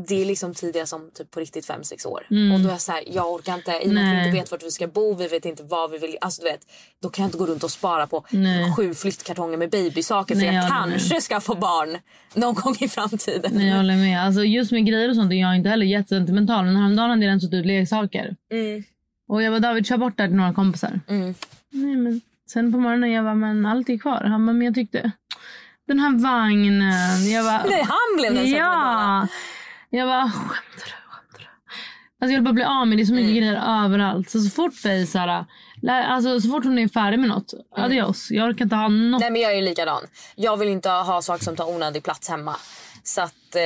[0.07, 2.27] det är liksom tidigare som typ på riktigt fem sex år.
[2.31, 2.51] Mm.
[2.51, 4.39] Och då är jag så här, jag orkar inte, i och med att vi inte
[4.39, 6.61] vet vart vi ska bo, vi vet inte vad vi vill, alltså du vet.
[7.01, 8.73] Då kan jag inte gå runt och spara på Nej.
[8.75, 10.99] sju flyttkartonger med babysaker för Nej, jag jag håller med.
[10.99, 11.97] kanske ska få barn
[12.33, 13.51] någon gång i framtiden.
[13.53, 14.25] Nej, jag håller med.
[14.25, 16.65] Alltså, just med grejer och sånt är jag inte heller jättesentimental.
[16.65, 18.35] Men häromdagen hade jag rensat ut leksaker.
[18.51, 18.83] Mm,
[19.27, 20.99] Och jag var David, kör bort det här till några kompisar.
[21.07, 21.35] mm.
[21.71, 24.21] Nej, men sen på morgonen jag var men allt är kvar.
[24.23, 25.11] Han bara, men jag tyckte
[25.87, 27.29] den här vagnen.
[27.31, 29.27] Jag bara, Nej, han blev den Ja.
[29.89, 30.93] Jag bara, skämtar du?
[32.21, 33.01] Alltså jag vill bara bli av med det.
[33.01, 33.37] är så mycket Mm.
[33.39, 34.29] grejer överallt.
[34.29, 35.45] Så, så fort vi så här,
[35.87, 37.53] alltså, så fort hon är färdig med något.
[37.75, 38.31] Adios.
[38.31, 38.91] Jag orkar inte ha något.
[38.99, 39.19] Mm.
[39.19, 40.03] Nej men jag är likadan.
[40.35, 42.55] Jag vill inte ha saker som tar onödig plats hemma.
[43.03, 43.61] Så att, eh,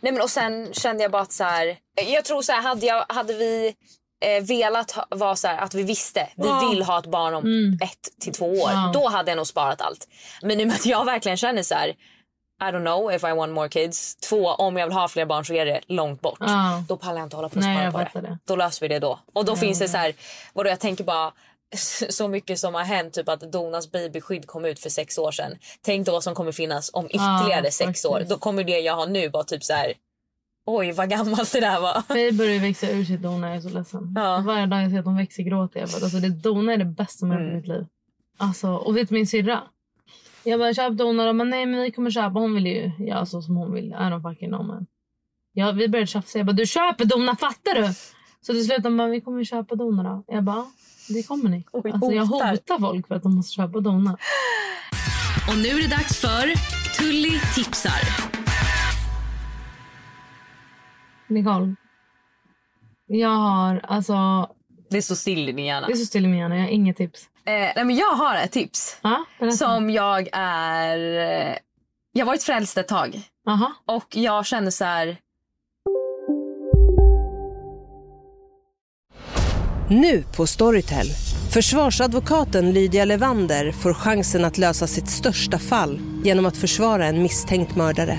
[0.00, 1.76] nej men och sen kände jag bara att så här,
[2.14, 3.74] jag tror så här, hade, jag, hade vi
[4.22, 6.68] eh, velat vara så här, att vi visste vi Ja.
[6.70, 8.70] vill ha ett barn om ett till två år.
[8.70, 8.90] Ja.
[8.94, 10.08] Då hade jag nog sparat allt.
[10.42, 11.88] Men nu med att jag verkligen känner så här.
[11.88, 14.16] I don't know if I want more kids.
[14.16, 16.36] Två, om jag vill ha fler barn så är det långt bort.
[16.40, 16.84] Ja.
[16.88, 18.28] Då pallar jag inte hålla på och Nej, spara jag på det.
[18.28, 18.38] det.
[18.44, 19.18] Då löser vi det då.
[19.32, 20.14] Och då finns det så här,
[20.52, 21.32] vadå jag tänker bara
[22.10, 25.58] så mycket som har hänt, typ att Donas babyskydd kom ut för sex år sedan.
[25.82, 28.06] Tänk då vad som kommer finnas om ytterligare Ja, sex faktiskt.
[28.06, 28.24] år.
[28.28, 29.92] Då kommer det jag har nu vara typ så här.
[30.66, 32.02] Oj vad gammalt det där var.
[32.02, 33.48] Faye börjar växa ur sitt dona.
[33.48, 34.12] Jag är så ledsen.
[34.16, 34.42] Ja.
[34.46, 35.88] Varje dag jag ser att hon växer gråter jag.
[35.94, 37.58] Alltså, det, dona är det bästa som har hänt i Mm.
[37.60, 37.86] mitt liv.
[38.38, 39.60] Alltså, och vet min syrra.
[40.44, 41.24] Jag bara köp dona.
[41.26, 42.38] De bara, nej men vi kommer köpa.
[42.40, 43.84] Hon vill ju göra så som hon vill.
[43.86, 44.86] I don't fucking know man.
[45.52, 46.38] Ja, vi började tjafsa.
[46.38, 47.88] Jag bara du köper dona fattar du?
[48.46, 50.24] Så till slut de bara vi kommer köpa dona då.
[50.34, 50.64] Jag bara
[51.08, 51.64] det kommer ni.
[51.72, 52.50] Oj, alltså, jag hotar.
[52.50, 54.16] hotar folk för att de måste köpa dona.
[55.48, 56.52] Och nu är det dags för
[56.98, 58.31] Tully tipsar.
[61.32, 61.74] Nicole.
[63.06, 64.48] Jag har alltså.
[64.90, 65.86] Det är så still i din hjärna.
[65.86, 66.56] Det är så still i min hjärna.
[66.56, 67.28] Jag har inget tips.
[67.44, 68.98] Eh, nej, men jag har ett tips.
[69.38, 69.56] Berätta.
[69.56, 70.98] Som jag är...
[70.98, 71.56] eh,
[72.12, 73.20] Jag har varit frälst ett tag.
[73.48, 73.72] Aha.
[73.86, 75.16] Och jag känner så här...
[79.90, 81.06] Nu på Storytel.
[81.52, 87.76] Försvarsadvokaten Lydia Levander får chansen att lösa sitt största fall genom att försvara en misstänkt
[87.76, 88.18] mördare.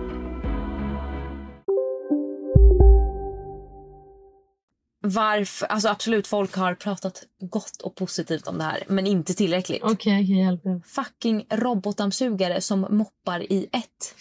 [5.03, 9.83] Varför, alltså absolut folk har pratat gott och positivt om det här men inte tillräckligt.
[9.83, 10.81] Okej, okay, jag hjälper.
[10.87, 14.15] Fucking robotdammsugare som moppar i ett.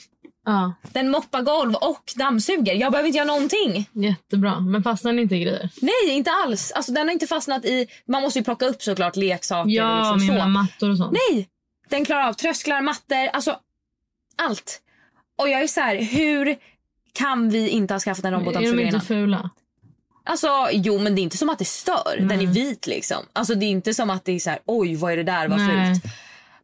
[0.47, 2.75] Ja, Den moppar golv och dammsuger.
[2.75, 3.89] Jag behöver inte göra någonting.
[3.93, 4.61] jättebra.
[4.61, 5.71] Men fastnar ni inte i grejer?
[5.81, 6.73] Nej, inte alls.
[6.73, 7.87] Alltså, den har inte fastnat i...
[8.07, 10.49] Man måste ju plocka upp såklart leksaker och Ja, liksom men jag så.
[10.49, 11.13] mattor och sånt.
[11.31, 11.49] Nej!
[11.89, 13.57] Den klarar av trösklar, mattor, alltså
[14.37, 14.81] allt.
[15.39, 16.57] Och jag är så här, hur
[17.13, 19.51] kan vi inte ha skaffat en är de robotdammsugare inte fula?
[20.31, 22.17] Alltså, jo men det är inte som att det stör.
[22.19, 23.17] Den är vit liksom.
[23.33, 25.49] Alltså det är inte som att det är så här, oj vad är det där,
[25.49, 25.95] vad Nej.
[25.95, 26.05] fult.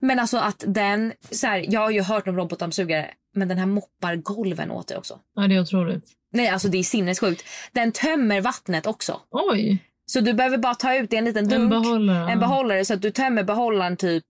[0.00, 3.66] Men alltså att den, så här, jag har ju hört om robotdammsugare men den här
[3.66, 5.18] moppar golven åt det också.
[5.34, 6.04] Ja, det är otroligt.
[6.32, 7.44] Nej alltså det är sinnessjukt.
[7.72, 9.20] Den tömmer vattnet också.
[9.30, 9.78] Oj!
[10.06, 11.70] Så du behöver bara ta ut det i en liten En dunk.
[11.70, 12.32] behållare.
[12.32, 14.24] En behållare så att du tömmer behållaren typ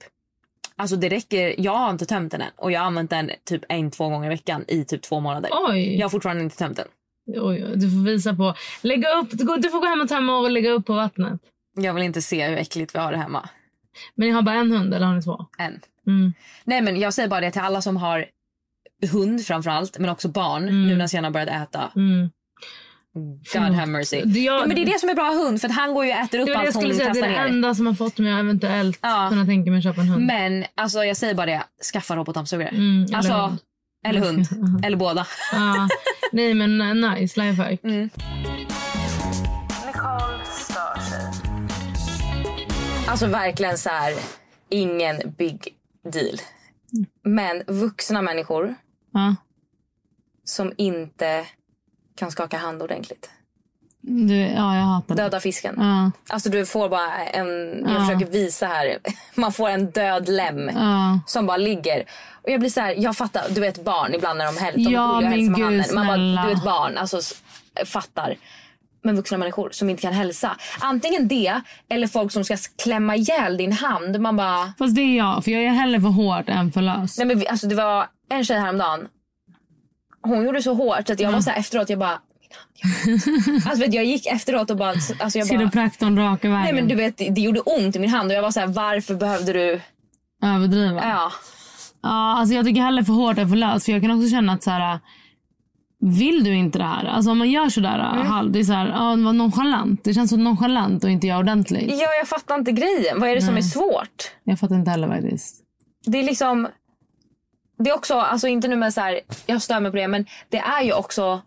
[0.79, 3.63] Alltså det räcker, jag har inte tömt den än och jag har använt den typ
[3.69, 5.51] en, två gånger i veckan i typ två månader.
[5.69, 5.97] Oj!
[5.99, 6.87] Jag har fortfarande inte tömt den.
[7.27, 8.55] Oj, du får visa på.
[8.83, 11.41] Lägga upp, du får gå hem och tömma och lägga upp på vattnet.
[11.77, 13.49] Jag vill inte se hur äckligt vi har det hemma.
[14.15, 15.47] Men ni har bara en hund eller har ni två?
[15.59, 15.81] Än.
[16.07, 16.33] Mm.
[16.65, 18.27] Nej men jag säger bara det till alla som har
[19.13, 20.87] hund framförallt men också barn Mm.
[20.87, 21.93] nu när Sienna börjat äta.
[21.97, 22.31] Mm.
[23.53, 24.17] God have mercy.
[24.17, 26.13] Jag- Ja, men det är det som är bra hund för att han går ju
[26.13, 27.13] och äter upp Det allt hon skulle säga.
[27.13, 27.47] Det är det ner.
[27.47, 29.27] enda som har fått mig att eventuellt Ja.
[29.31, 30.27] kunna tänka mig att köpa en hund.
[30.27, 31.63] Men alltså jag säger bara det,
[31.93, 32.69] skaffa robotdammsugare.
[32.69, 33.59] Mm, eller alltså, hund.
[34.07, 34.47] eller hund.
[34.85, 35.27] Eller båda.
[35.53, 35.89] Ja.
[36.37, 37.85] Nej men uh, nice lifehack.
[37.85, 38.11] Mm.
[39.87, 41.33] Nicole stör sig.
[43.09, 44.15] Alltså verkligen så här,
[44.69, 45.75] ingen big
[46.13, 46.41] deal.
[47.23, 48.75] Men vuxna människor
[49.13, 49.37] Ja.
[50.45, 51.47] som inte
[52.15, 53.31] kan skaka hand ordentligt.
[54.09, 55.23] Du, ja jag hatar det.
[55.23, 55.75] Döda fisken.
[55.79, 56.11] Ja.
[56.35, 57.47] Alltså du får bara en,
[57.87, 58.01] jag Ja.
[58.07, 58.99] försöker visa här,
[59.35, 61.21] man får en död lem Ja.
[61.27, 62.05] som bara ligger.
[62.43, 65.21] Och jag blir så här, jag fattar, du vet barn ibland när de hälsar, Ja,
[65.23, 65.85] de men gud, handen.
[65.95, 67.21] Man bara, du är ett barn, alltså
[67.87, 68.35] fattar.
[69.03, 70.57] Men vuxna människor som inte kan hälsa.
[70.81, 74.21] Antingen det eller folk som ska klämma ihjäl din hand.
[74.21, 75.45] Man bara, Fast det är jag.
[75.45, 77.19] För jag är hellre för hårt än för lös.
[77.19, 79.09] nej men vi- alltså det var en tjej häromdagen.
[80.23, 82.19] Hon gjorde så hårt så att jag var så här efteråt, jag bara.
[83.67, 86.63] Alltså vet, jag gick efteråt och bara, alltså jag bara Kiropraktorn raka vägen.
[86.63, 88.67] Nej men du vet det gjorde ont i min hand och jag var så här
[88.67, 89.81] varför behövde du?
[90.43, 91.01] Överdriva.
[91.05, 91.33] Ja.
[92.03, 93.85] Ja, alltså jag tycker hellre för hårt än för löst.
[93.85, 95.01] För jag kan också känna att så här,
[96.01, 97.05] vill du inte det här?
[97.05, 98.53] Alltså om man gör sådär Mm.
[98.53, 100.05] det är så här, ja, det var nonchalant.
[100.05, 101.91] Det känns så nonchalant och inte göra ordentligt.
[102.01, 103.21] Ja jag fattar inte grejen.
[103.21, 104.31] Vad är det som är svårt?
[104.45, 105.63] Jag fattar inte heller faktiskt.
[106.07, 106.69] Det är liksom
[107.79, 110.27] det är också, alltså inte nu med så här, jag stör mig på det men
[110.49, 111.41] det är ju också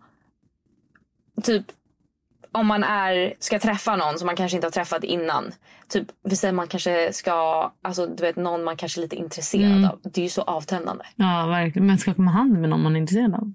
[1.42, 1.66] typ
[2.52, 5.52] om man är, ska träffa någon som man kanske inte har träffat innan.
[5.90, 9.72] Typ, vi säger man kanske ska, alltså du vet någon man kanske är lite intresserad
[9.72, 9.90] Mm.
[9.90, 10.00] av.
[10.04, 11.04] Det är ju så avtändande.
[11.16, 11.88] Ja, verkligen.
[11.88, 13.54] Men skaka med hand med någon man är intresserad av.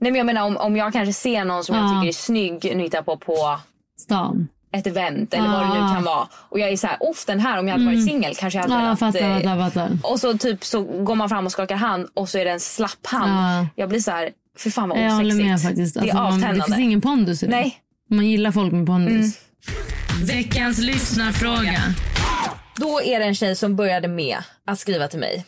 [0.00, 1.88] Nej men jag menar om, om jag kanske ser någon som jag Ja.
[1.88, 3.58] tycker är snygg, nu jag på på
[4.00, 4.48] Stan.
[4.72, 6.28] ett event eller vad det nu kan vara.
[6.32, 8.06] Och jag är så här, off den här om jag hade varit Mm.
[8.08, 10.10] singel kanske jag hade Ja, velat, fattar, fattar, fattar.
[10.12, 12.60] Och så typ så går man fram och skakar hand och så är det en
[12.60, 13.32] slapp hand.
[13.32, 13.66] Ja.
[13.76, 15.32] Jag blir så här, för fan vad Jag osexigt.
[15.34, 15.94] håller med faktiskt.
[15.94, 17.50] Det Alltså, är man, det finns ingen pondus i det.
[17.52, 17.76] Nej.
[18.10, 19.38] Man gillar folk med pondus.
[20.24, 21.82] Veckans lyssnarfråga.
[22.76, 25.44] Då är det en tjej som började med att skriva till mig.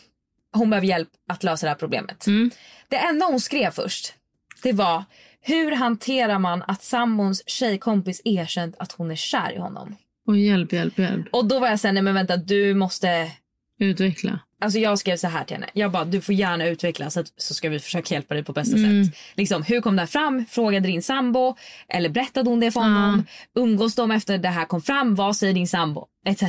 [0.53, 2.27] Hon behöver hjälp att lösa det här problemet.
[2.27, 2.51] Mm.
[2.87, 4.13] Det enda hon skrev först,
[4.63, 5.03] det var
[5.41, 9.95] hur hanterar man att sambons tjejkompis erkänt att hon är kär i honom?
[10.27, 11.27] Och hjälp, hjälp, hjälp.
[11.31, 13.31] Och då var jag såhär, nej men vänta du måste...
[13.79, 14.39] Utveckla.
[14.61, 15.69] Alltså jag skrev så här till henne.
[15.73, 18.53] Jag bara, du får gärna utveckla så, att, så ska vi försöka hjälpa dig på
[18.53, 19.05] bästa Mm.
[19.05, 19.15] sätt.
[19.35, 20.45] Liksom, hur kom det här fram?
[20.49, 21.55] Frågade din sambo?
[21.89, 23.25] Eller berättade hon det för honom?
[23.55, 25.15] Umgås de efter det här kom fram?
[25.15, 26.05] Vad säger din sambo?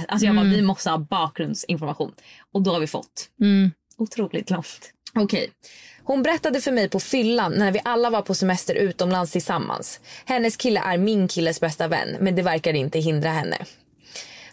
[0.08, 0.50] Alltså jag bara, Mm.
[0.56, 2.12] vi måste ha bakgrundsinformation.
[2.54, 3.28] Och då har vi fått.
[3.40, 3.70] Mm.
[3.98, 4.92] Otroligt långt.
[5.14, 5.50] Okej.
[6.04, 10.00] Hon berättade för mig på fyllan när vi alla var på semester utomlands tillsammans.
[10.24, 13.56] Hennes kille är min killes bästa vän, men det verkar inte hindra henne.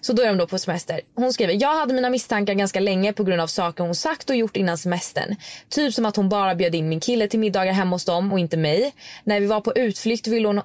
[0.07, 1.01] Så då är de då på semester.
[1.15, 4.35] Hon skriver, jag hade mina misstankar ganska länge på grund av saker hon sagt och
[4.35, 5.35] gjort innan semestern.
[5.69, 8.39] Typ som att hon bara bjöd in min kille till middagar hemma hos dem och
[8.39, 8.93] inte mig.
[9.23, 10.63] När vi var på utflykt ville hon, eh,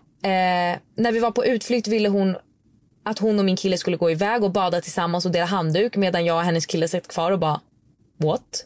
[0.97, 2.37] när vi var på utflykt ville hon
[3.05, 6.25] att hon och min kille skulle gå iväg och bada tillsammans och dela handduk medan
[6.25, 7.61] jag och hennes kille satt kvar och bara
[8.23, 8.65] What?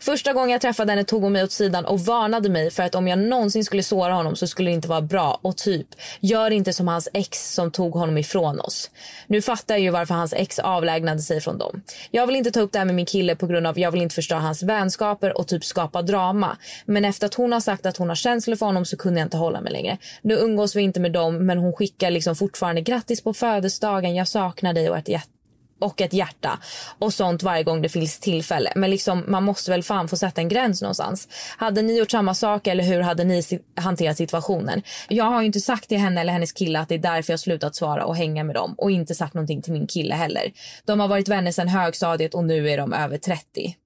[0.00, 2.94] Första gången jag träffade henne tog hon mig åt sidan och varnade mig för att
[2.94, 5.86] om jag någonsin skulle såra honom så skulle det inte vara bra och typ
[6.20, 8.90] gör inte som hans ex som tog honom ifrån oss.
[9.26, 11.82] Nu fattar jag ju varför hans ex avlägnade sig från dem.
[12.10, 14.02] Jag vill inte ta upp det här med min kille på grund av jag vill
[14.02, 16.56] inte förstöra hans vänskaper och typ skapa drama.
[16.84, 19.26] Men efter att hon har sagt att hon har känslor för honom så kunde jag
[19.26, 19.98] inte hålla mig längre.
[20.22, 24.28] Nu umgås vi inte med dem men hon skickar liksom fortfarande grattis på födelsedagen, jag
[24.28, 25.37] saknar dig och ett hjärta
[25.78, 26.58] och ett hjärta
[26.98, 28.72] och sånt varje gång det finns tillfälle.
[28.76, 31.28] Men liksom, man måste väl fan få sätta en gräns någonstans.
[31.56, 33.42] Hade ni gjort samma sak eller hur hade ni
[33.76, 34.82] hanterat situationen?
[35.08, 37.40] Jag har ju inte sagt till henne eller hennes kille att det är därför jag
[37.40, 40.52] slutat svara och hänga med dem och inte sagt någonting till min kille heller.
[40.84, 43.76] De har varit vänner sedan högstadiet och nu är de över 30.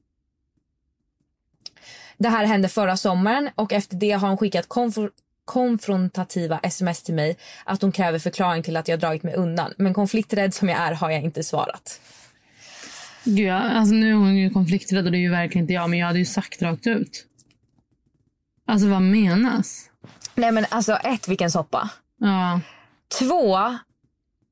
[2.19, 4.69] Det här hände förra sommaren och efter det har hon skickat
[5.45, 9.73] konfrontativa sms till mig att hon kräver förklaring till att jag dragit mig undan.
[9.79, 12.01] Men konflikträdd som jag är har jag inte svarat.
[13.25, 15.91] Gud, ja, alltså nu är hon ju konflikträdd och det är ju verkligen inte jag.
[15.91, 17.27] Men jag hade ju sagt rakt ut.
[18.67, 19.91] Alltså vad menas?
[20.35, 21.91] Nej men alltså ett, vilken soppa.
[22.21, 22.61] Ja.
[23.19, 23.59] Två,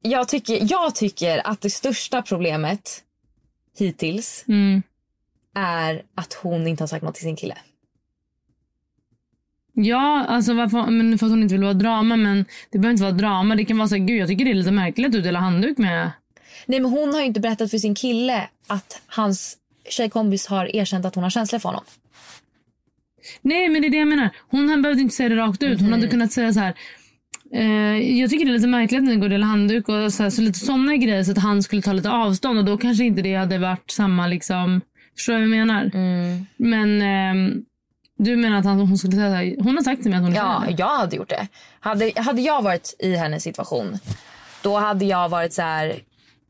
[0.03, 3.03] jag tycker, jag tycker att det största problemet
[3.79, 4.83] hittills Mm.
[5.55, 7.59] är att hon inte har sagt något till sin kille.
[9.73, 12.17] Ja, alltså varför, men för att hon inte vill vara drama.
[12.17, 13.55] Men det behöver inte vara drama.
[13.57, 15.41] Det kan vara så här, gud jag tycker det är lite märkligt att du delar
[15.41, 16.11] handduk med.
[16.67, 19.57] Nej men hon har ju inte berättat för sin kille att hans
[19.89, 21.85] tjejkompis har erkänt att hon har känslor för honom.
[23.43, 24.31] Nej men det är det jag menar.
[24.51, 25.81] Hon behövt inte säga det rakt ut.
[25.81, 26.75] Hon hade kunnat säga så här.
[27.53, 30.23] Eh, jag tycker det är lite märkligt att ni går och delar handduk och så,
[30.23, 33.05] här, så lite sådana grejer så att han skulle ta lite avstånd och då kanske
[33.05, 34.81] inte det hade varit samma liksom.
[35.17, 35.91] Förstår du vad jag menar?
[36.57, 37.65] Men ehm,
[38.25, 40.25] du menar att han, hon skulle säga så här, hon har sagt till mig att
[40.25, 40.75] hon är Ja, kär.
[40.79, 41.47] jag hade gjort det.
[41.81, 43.99] Hade, hade jag varit i hennes situation,
[44.63, 46.01] då hade jag varit så här...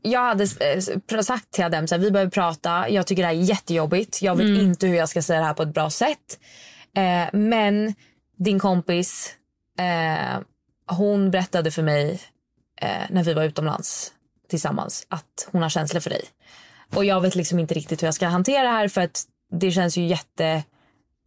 [0.01, 0.43] Jag hade
[1.11, 2.89] eh, sagt till Adem så här, vi behöver prata.
[2.89, 4.21] Jag tycker det här är jättejobbigt.
[4.21, 4.61] Jag vet Mm.
[4.61, 6.39] inte hur jag ska säga det här på ett bra sätt.
[6.97, 7.93] Eh, men
[8.37, 9.33] din kompis,
[9.79, 10.39] eh,
[10.95, 12.21] hon berättade för mig
[12.81, 14.11] eh, när vi var utomlands
[14.49, 16.21] tillsammans att hon har känslor för dig.
[16.95, 19.71] Och jag vet liksom inte riktigt hur jag ska hantera det här för att det
[19.71, 20.67] känns ju jättejobbigt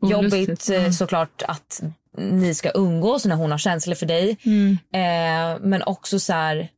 [0.04, 0.74] Olustigt, ja.
[0.74, 1.82] eh, såklart att
[2.18, 4.36] ni ska umgås när hon har känslor för dig.
[4.42, 4.78] Mm.
[4.92, 6.68] Eh, men också så här,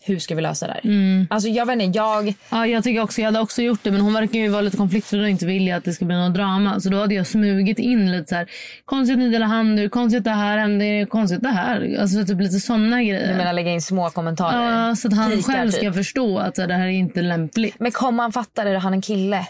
[0.00, 0.80] hur ska vi lösa det här?
[0.84, 1.26] Mm.
[1.30, 2.34] Alltså jag vet inte, jag...
[2.50, 4.76] Ja, jag tycker också, jag hade också gjort det men hon verkar ju vara lite
[4.76, 6.80] konflikträdd och inte vilja att det ska bli något drama.
[6.80, 8.50] Så då hade jag smugit in lite så här.
[8.84, 11.96] Konstigt att ni delar handduk, konstigt det här hände, konstigt det här.
[12.00, 13.28] Alltså typ lite sådana grejer.
[13.28, 14.88] Du menar lägga in små kommentarer?
[14.88, 15.80] Ja, så att han Pikar, själv typ.
[15.80, 17.80] ska förstå att här, det här är inte lämpligt.
[17.80, 18.78] Men kommer han fatta det?
[18.78, 19.46] Han är en kille.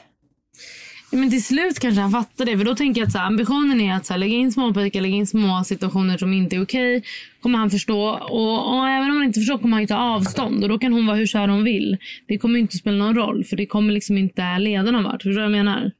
[1.10, 2.58] Men till slut kanske han fattar det.
[2.58, 4.74] För då tänker jag att så här, ambitionen är att så här, lägga in små
[4.74, 7.02] pikar, lägga in små situationer som inte är okej.
[7.40, 8.08] Kommer han förstå.
[8.10, 10.62] Och, och även om han inte förstår kommer han ju ta avstånd.
[10.62, 11.98] Och då kan hon vara hur kär hon vill.
[12.28, 13.44] Det kommer ju inte spela någon roll.
[13.44, 15.22] För det kommer liksom inte leda någon vart.
[15.22, 15.92] Förstår du vad jag menar?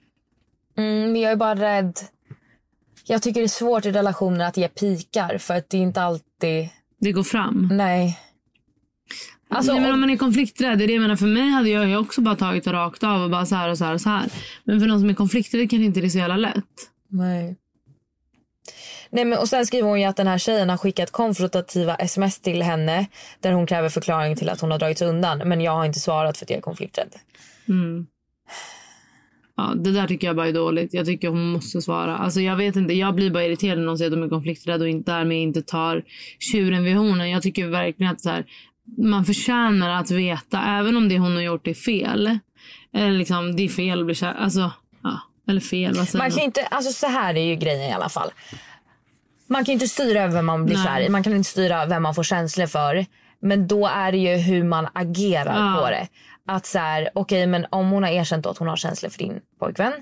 [0.77, 1.95] Mm, men jag är bara rädd.
[3.07, 6.03] Jag tycker det är svårt i relationer att ge pikar för att det är inte
[6.03, 6.69] alltid...
[7.01, 7.69] Det går fram.
[7.73, 8.19] Nej.
[9.51, 11.17] Alltså, Nej, men om man är konflikträdd, det är det jag menar.
[11.17, 13.69] För mig hade jag ju också bara tagit det rakt av och bara så här
[13.71, 14.31] och så här och så här.
[14.65, 16.65] Men för någon som är konflikträdd kanske inte det är så jävla lätt.
[17.09, 17.57] Nej.
[19.11, 22.41] Nej, men, och sen skriver hon ju att den här tjejen har skickat konfrontativa sms
[22.41, 23.07] till henne
[23.41, 25.39] där hon kräver förklaring till att hon har dragit sig undan.
[25.39, 27.15] Men jag har inte svarat för att jag är konflikträdd.
[27.69, 28.07] Mm.
[29.57, 30.95] Ja, det där tycker jag bara är dåligt.
[30.95, 32.17] Jag tycker hon måste svara.
[32.17, 34.85] Alltså jag vet inte, jag blir bara irriterad när någon säger att de är konflikträdda
[34.85, 36.05] och inte, därmed inte tar
[36.53, 37.31] tjuren vid hornen.
[37.31, 38.45] Jag tycker verkligen att så här,
[38.97, 42.39] man förtjänar att veta, även om det hon har gjort är fel.
[42.95, 44.35] Eller liksom, det är fel att bli kär.
[44.35, 44.73] Alltså,
[45.03, 45.21] ja.
[45.49, 46.45] Eller fel, vad säger Man kan man?
[46.45, 48.31] inte, alltså så här är ju grejen i alla fall.
[49.47, 50.87] Man kan inte styra över vem man blir Nej.
[50.87, 51.09] kär i.
[51.09, 53.07] Man kan inte styra vem man får känslor för.
[53.41, 55.81] Men då är det ju hur man agerar Ja.
[55.83, 56.09] på det.
[56.47, 59.41] Att så här, okej men om hon har erkänt att hon har känslor för din
[59.61, 59.93] pojkvän.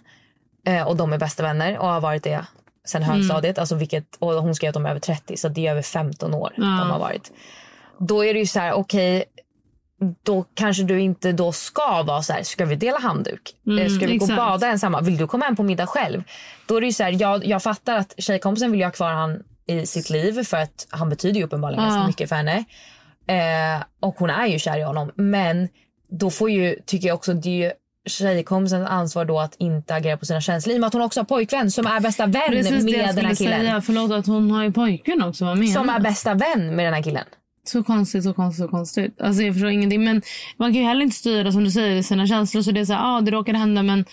[0.67, 2.47] Eh, och de är bästa vänner och har varit det
[2.87, 3.15] sen Mm.
[3.15, 3.59] högstadiet.
[3.59, 6.35] Alltså vilket, och hon skrev att de är över 30 så det är över 15
[6.35, 6.63] år Ja.
[6.63, 7.33] de har varit.
[7.99, 9.25] Då är det ju så här, okej
[10.23, 13.55] då kanske du inte då ska vara så här, ska vi dela handduk?
[13.67, 14.37] Mm, Eh, ska vi gå och exakt.
[14.47, 15.01] bada ensamma?
[15.01, 16.23] Vill du komma hem på middag själv?
[16.67, 19.11] Då är det ju så här, jag, jag fattar att tjejkompisen vill ju ha kvar
[19.13, 21.91] han i sitt liv för att han betyder ju uppenbarligen Ja.
[21.91, 22.65] ganska mycket för henne.
[23.29, 25.11] Eh, och hon är ju kär i honom.
[25.15, 25.69] Men
[26.11, 27.73] då får ju, tycker jag också, det är ju
[28.09, 30.75] tjejkompisens ansvar då att inte agera på sina känslor.
[30.75, 33.25] I och med att hon också har pojkvän som är bästa vän Precis med den
[33.25, 33.61] här killen.
[33.61, 33.81] säga.
[33.81, 35.45] Förlåt att hon har ju pojkvän också.
[35.45, 37.25] Vad menar Som är bästa vän med den här killen.
[37.69, 39.21] Så konstigt, så konstigt, så konstigt.
[39.21, 40.05] Alltså jag förstår ingenting.
[40.05, 40.23] Men
[40.57, 42.63] man kan ju heller inte styra som du säger sina känslor.
[42.63, 44.05] Så det är så här, ah, det råkade hända men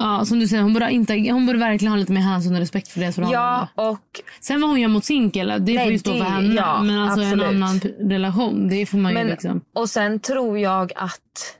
[0.00, 2.58] Ja, som du säger, hon borde, inte, hon borde verkligen ha lite mer hänsyn och
[2.60, 3.68] respekt för deras förhållande.
[3.76, 4.00] Ja, och
[4.40, 6.54] Sen vad hon gör mot sin kille, det Nej, får ju stå det- för henne.
[6.54, 7.46] ja, men alltså absolut.
[7.46, 7.80] en annan
[8.10, 9.60] relation, det får man ju Men- liksom...
[9.74, 11.56] Och sen tror jag att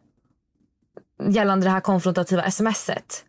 [1.31, 3.25] gällande det här konfrontativa smset.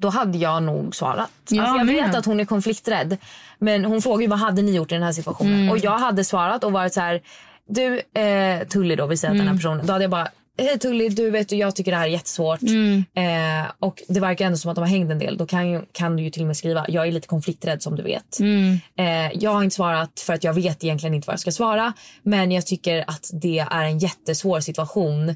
[0.00, 1.30] Då hade jag nog svarat.
[1.48, 1.94] Ja, alltså jag men.
[1.94, 3.16] vet att hon är konflikträdd.
[3.58, 5.54] Men hon frågar ju vad hade ni gjort i den här situationen?
[5.54, 5.70] Mm.
[5.70, 7.20] Och jag hade svarat och varit så här.
[7.68, 9.58] Du eh, Tully då, vi säger att den här Mm.
[9.58, 9.86] personen.
[9.86, 10.28] Då hade jag bara.
[10.58, 12.62] Hej Tully, du vet du, jag tycker det här är jättesvårt.
[12.62, 13.04] Mm.
[13.14, 15.36] Eh, och det verkar ändå som att de har hängt en del.
[15.36, 16.84] Då kan, ju, kan du ju till och med skriva.
[16.88, 18.40] Jag är lite konflikträdd som du vet.
[18.40, 18.78] Mm.
[18.98, 21.92] Eh, jag har inte svarat för att jag vet egentligen inte vad jag ska svara.
[22.22, 25.28] Men jag tycker att det är en jättesvår situation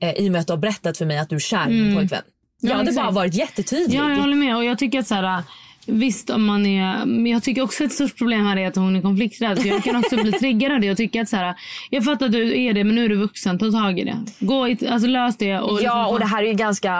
[0.00, 1.72] eh, i och med att du har berättat för mig att du är kär i
[1.72, 1.96] din Mm.
[1.96, 2.22] pojkvän.
[2.64, 3.04] Jag Ja, hade exakt.
[3.04, 3.98] bara varit jättetydlig.
[3.98, 4.56] Ja, jag håller med.
[4.56, 5.42] Och jag tycker att så här,
[5.86, 7.06] visst om man är...
[7.06, 9.58] Men jag tycker också att ett stort problem här är att hon är konflikträdd.
[9.58, 11.54] För jag kan också bli triggad av det och tycka att så här,
[11.90, 14.16] jag fattar att du är det men nu är du vuxen, ta tag i det.
[14.40, 15.58] Gå i, alltså lös det.
[15.58, 16.92] Och liksom ja, och det här är ju ganska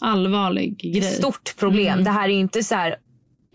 [0.00, 1.02] allvarlig grej.
[1.02, 1.92] stort problem.
[1.92, 2.04] Mm.
[2.04, 2.94] Det här är inte så här...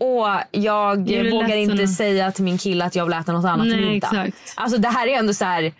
[0.00, 3.44] Åh, jag Jag vågar ledsen inte säga till min kille att jag vill äta något
[3.44, 4.06] annat till Nej, middag.
[4.26, 4.52] exakt.
[4.56, 5.72] Alltså det här är ändå så här...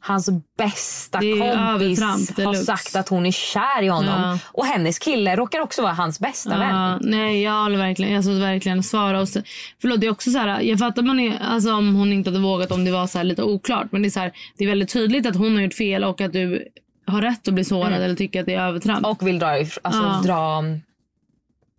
[0.00, 4.20] Hans bästa kompis har sagt att hon är kär i honom.
[4.22, 4.38] Ja.
[4.52, 6.74] Och hennes kille råkar också vara hans bästa vän.
[6.76, 9.20] Ja, nej, jag håller verkligen, alltså verkligen svara.
[9.20, 9.40] Och så,
[9.80, 12.40] förlåt, det är också så här, jag fattar man är, alltså, om hon inte hade
[12.42, 13.92] vågat om det var så här lite oklart.
[13.92, 16.20] Men det är, så här, det är väldigt tydligt att hon har gjort fel och
[16.20, 16.68] att du
[17.06, 18.02] har rätt att bli sårad Mm.
[18.02, 19.06] eller tycka att det är övertramp.
[19.06, 20.20] Och vill dra, alltså, Ja.
[20.24, 20.62] dra,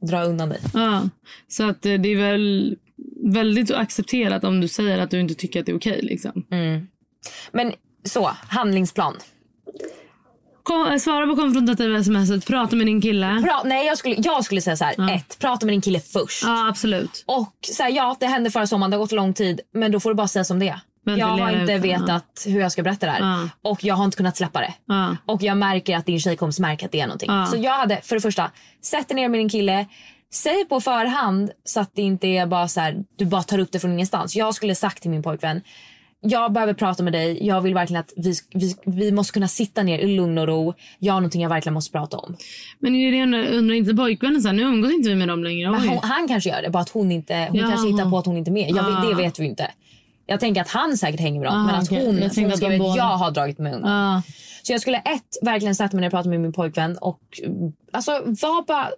[0.08, 0.60] dra undan dig.
[0.74, 1.02] Ja,
[1.48, 2.76] så att eh, det är väl
[3.24, 6.00] väldigt accepterat om du säger att du inte tycker att det är okej.
[6.02, 6.46] liksom.
[6.52, 6.88] Mm.
[7.52, 7.74] Men
[8.04, 9.16] så, handlingsplan.
[10.64, 13.26] Kom, eh, svara på konfrontativa sms, prata med din kille.
[13.26, 14.96] Pra- nej, jag skulle, jag skulle säga så här.
[14.98, 15.12] Ja.
[15.12, 16.44] Ett, prata med din kille först.
[16.44, 17.24] Ja, absolut.
[17.28, 19.62] Och så här, ja, det hände förra sommaren, det har gått lång tid.
[19.74, 20.80] Men då får du bara säga som det är.
[21.18, 21.80] Jag har inte ja.
[21.80, 23.20] vetat hur jag ska berätta det här.
[23.20, 23.50] Ja.
[23.70, 24.74] Och jag har inte kunnat släppa det.
[24.86, 25.16] Ja.
[25.26, 27.30] Och jag märker att din tjejkompis märker att det är någonting.
[27.52, 28.52] Så jag hade, för det första,
[28.84, 29.86] sätt dig ner med din kille.
[30.34, 33.72] Säg på förhand så att det inte är bara så här, du bara tar upp
[33.72, 34.36] det från ingenstans.
[34.36, 35.62] Jag skulle sagt till min pojkvän,
[36.22, 37.46] jag behöver prata med dig.
[37.48, 40.74] Jag vill verkligen att vi, vi, vi måste kunna sitta ner i lugn och ro.
[41.00, 42.36] Jag har någonting jag verkligen måste prata om.
[42.80, 45.44] Men är det undrar, undrar inte pojkvännen så här, nu umgås inte vi med dem
[45.44, 45.68] längre.
[45.68, 47.70] Hon, han kanske gör det, bara att hon inte, hon Jaha.
[47.70, 48.70] kanske hittar på att hon inte är med.
[48.70, 49.10] Jag, Ah.
[49.10, 49.72] Det vet vi inte.
[50.26, 52.06] Jag tänker att han säkert hänger med dem, Ah, men att okej.
[52.06, 53.92] hon, Jag hon skriver att jag har dragit mig undan.
[53.92, 54.22] Ja.
[54.64, 57.74] Så jag skulle ett, verkligen sätta mig ner och prata med min pojkvän och mm,
[57.94, 58.90] alltså var bara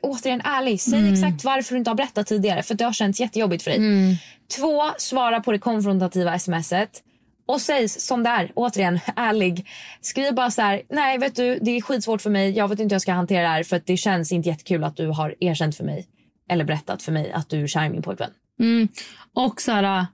[0.00, 0.80] återigen ärlig.
[0.80, 1.12] Säg Mm.
[1.14, 3.78] exakt varför du inte har berättat tidigare för det har känts jättejobbigt för dig.
[3.78, 4.14] Mm.
[4.56, 7.02] Två, svara på det konfrontativa smset.
[7.46, 9.66] Och säg som det är, återigen ärlig.
[10.00, 12.92] Skriv bara så här, nej vet du det är skitsvårt för mig, jag vet inte
[12.92, 15.76] hur jag ska hantera det här för det känns inte jättekul att du har erkänt
[15.76, 16.06] för mig.
[16.50, 18.30] Eller berättat för mig att du är kär i min pojkvän.
[18.60, 18.88] Mm.
[19.34, 20.06] Och så här...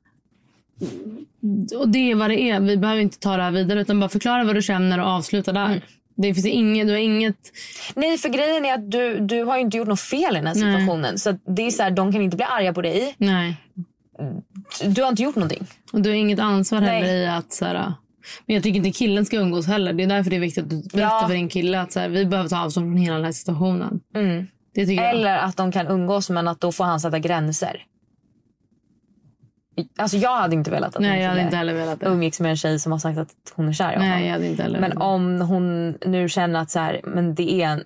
[1.78, 2.60] Och det är vad det är.
[2.60, 5.52] Vi behöver inte ta det här vidare utan bara förklara vad du känner och avsluta
[5.52, 5.84] där.
[6.22, 7.36] Det finns inget, du har inget...
[7.94, 10.46] Nej för grejen är att du, du har ju inte gjort något fel i den
[10.46, 10.74] här Nej.
[10.80, 11.18] situationen.
[11.18, 13.14] Så att det är så här, de kan inte bli arga på dig.
[13.18, 13.56] Nej.
[14.84, 15.66] Du har inte gjort någonting.
[15.92, 17.22] Och du har inget ansvar heller Nej.
[17.22, 17.74] i att så här...
[17.74, 17.92] äh,
[18.46, 19.92] Men jag tycker inte killen ska umgås heller.
[19.92, 21.24] Det är därför det är viktigt att du berättar Ja.
[21.28, 24.00] för din kille att så här, vi behöver ta avstånd från hela den här situationen.
[24.14, 24.46] Mm.
[24.74, 25.12] Det tycker jag.
[25.14, 27.82] Eller att de kan umgås men att då får han sätta gränser.
[29.98, 32.06] Alltså jag hade inte velat att Nej, min jag hade inte heller velat det.
[32.06, 34.08] umgicks med en tjej som har sagt att hon är kär i honom.
[34.08, 37.52] Nej, jag hade inte heller Men om hon nu känner att så här, men det
[37.62, 37.84] är en,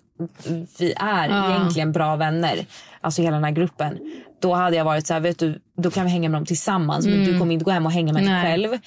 [0.79, 1.51] vi är Ja.
[1.51, 2.67] egentligen bra vänner,
[3.01, 3.99] alltså hela den här gruppen.
[4.41, 7.07] Då hade jag varit så här, vet du, då kan vi hänga med dem tillsammans.
[7.07, 8.43] Men du kommer inte gå hem och hänga med dig Mm.
[8.43, 8.53] Nej.
[8.53, 8.79] själv.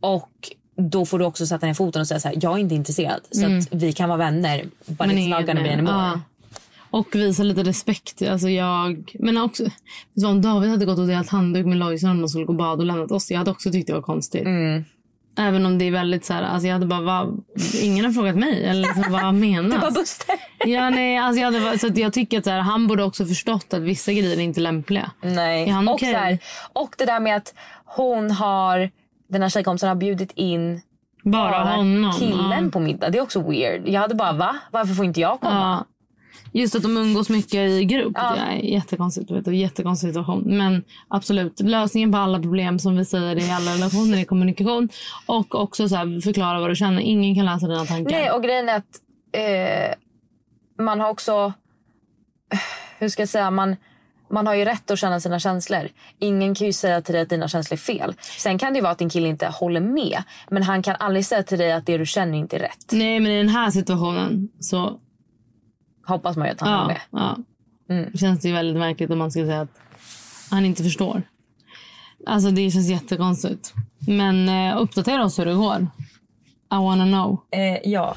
[0.00, 0.30] Och
[0.76, 3.20] då får du också sätta ner foten och säga så här, jag är inte intresserad.
[3.30, 4.64] Så att vi kan vara vänner.
[4.86, 5.16] But Mm.
[5.16, 5.94] Men it's not gonna be anymore.
[5.96, 6.20] Ja.
[6.90, 8.22] Och visa lite respekt.
[8.22, 9.64] Alltså jag, men också,
[10.26, 12.80] om David hade gått och delat handduk med Lojsan om de skulle gå och bada
[12.80, 13.30] och lämnat oss.
[13.30, 14.46] Jag hade också tyckt det var konstigt.
[14.46, 14.84] Mm.
[15.38, 17.44] Även om det är väldigt så här, alltså jag hade bara, vad,
[17.82, 18.64] ingen har frågat mig.
[18.64, 19.74] Eller liksom, vad menas?
[19.80, 20.34] Det var Buster.
[20.66, 23.26] Ja, nej, alltså jag, hade, bara- så jag tycker att så här, han borde också
[23.26, 25.10] förstått att vissa grejer är inte lämpliga.
[25.22, 25.68] Nej.
[25.68, 26.12] Är han och, okej?
[26.12, 26.38] så här,
[26.72, 28.90] och det där med att hon har,
[29.28, 30.80] den här tjejkompisen har bjudit in
[31.24, 32.12] Bara honom.
[32.18, 32.70] killen ja.
[32.72, 33.10] på middag.
[33.10, 33.88] Det är också weird.
[33.88, 34.56] Jag hade bara, va?
[34.70, 35.84] Varför får inte jag komma?
[36.52, 38.12] Just att de umgås mycket i grupp.
[38.14, 38.34] Ja.
[38.34, 39.30] Det är jättekonstigt.
[39.30, 40.42] Vet du, jättekonstig situation.
[40.46, 44.88] Men absolut, lösningen på alla problem som vi säger i alla relationer är kommunikation.
[45.26, 47.02] Och också så här, förklara vad du känner.
[47.02, 48.10] Ingen kan läsa dina tankar.
[48.10, 49.00] Nej, och grejen är att
[49.32, 49.94] eh,
[50.84, 51.52] man har också...
[52.98, 53.50] Hur ska jag säga?
[53.50, 53.76] Man,
[54.30, 55.88] man har ju rätt att känna sina känslor.
[56.18, 58.14] Ingen kan ju säga till dig att dina känslor är fel.
[58.38, 60.22] Sen kan det vara att din kille inte håller med.
[60.50, 62.86] Men han kan aldrig säga till dig att det du känner inte är rätt.
[62.92, 64.98] Nej, men i den här situationen så
[66.10, 67.00] Hoppas man ju att han ja, med.
[67.10, 67.36] ja.
[67.94, 68.16] Mm.
[68.16, 69.80] känns det ju väldigt märkligt om man skulle säga att
[70.50, 71.22] han inte förstår.
[72.26, 73.74] Alltså det känns jättekonstigt.
[73.98, 75.86] Men eh, uppdatera oss hur det går.
[76.72, 77.40] I wanna know.
[77.50, 78.14] Eh, ja.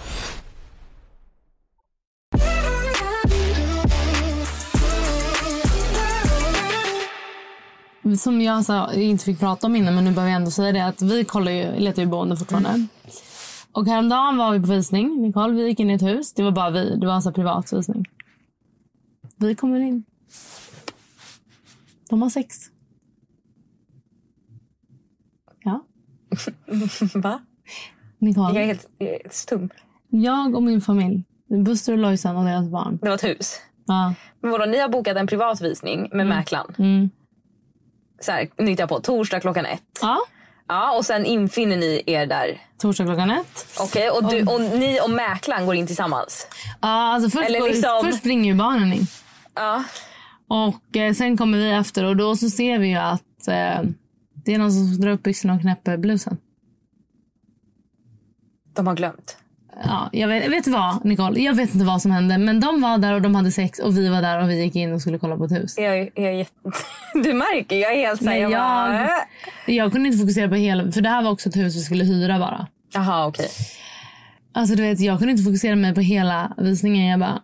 [8.17, 10.85] Som jag sa, inte fick prata om innan, men nu behöver jag ändå säga det.
[10.85, 12.87] Att vi kollar ju, letar ju boende fortfarande.
[13.73, 15.21] Och häromdagen var vi på visning.
[15.21, 16.33] Nicole, vi gick in i ett hus.
[16.33, 16.95] Det var bara vi.
[16.95, 18.05] Det var en privat visning.
[19.35, 20.03] Vi kommer in.
[22.09, 22.55] De har sex.
[25.63, 25.85] Ja.
[27.15, 27.39] Va?
[28.17, 28.53] Nicole.
[28.53, 29.69] Jag är helt, jag är helt stum.
[30.09, 31.23] Jag och min familj.
[31.65, 32.99] Buster och Lojsan och deras barn.
[33.01, 33.61] Det var ett hus.
[33.85, 34.13] Ja.
[34.41, 36.75] Men vadå, ni har bokat en privat visning med mäklaren.
[36.77, 37.09] Mm.
[38.19, 38.99] Så här, på.
[38.99, 39.81] Torsdag klockan ett.
[40.01, 40.19] ja.
[40.67, 42.61] Ja, och sen infinner ni er där.
[42.77, 43.67] Torsdag klockan ett.
[43.79, 46.47] Okej, och, du, och ni och mäklaren går in tillsammans?
[46.81, 49.07] Ja, alltså först, Eller går, liksom- först springer ju barnen in.
[49.55, 49.83] Ja.
[50.47, 53.81] Och eh, sen kommer vi efter och då så ser vi ju att eh,
[54.45, 56.37] det är någon som drar upp byxorna och knäpper blusen.
[58.75, 59.37] De har glömt.
[59.85, 61.39] Ja, jag vet, vet vad Nicole?
[61.39, 63.97] Jag vet inte vad som hände men de var där och de hade sex och
[63.97, 65.77] vi var där och vi gick in och skulle kolla på ett hus.
[65.77, 66.45] Jag, jag.
[67.23, 68.37] Du märker, jag är helt såhär...
[68.37, 69.09] Jag jag- äh.
[69.65, 72.03] Jag kunde inte fokusera på hela, för det här var också ett hus vi skulle
[72.03, 72.67] hyra bara.
[72.93, 73.47] Jaha, okej.
[74.53, 77.05] Alltså du vet, jag kunde inte fokusera mig på hela visningen.
[77.07, 77.41] Jag bara,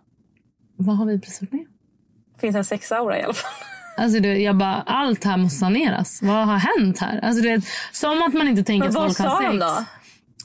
[0.76, 1.64] vad har vi precis varit med?
[2.40, 3.50] Finns en sexaura i alla fall.
[3.96, 6.22] Alltså du, jag bara, allt här måste saneras.
[6.22, 7.20] Vad har hänt här?
[7.22, 9.50] Alltså du vet, som att man inte tänker Men att vad folk sa har de
[9.50, 9.60] sex.
[9.60, 9.84] då?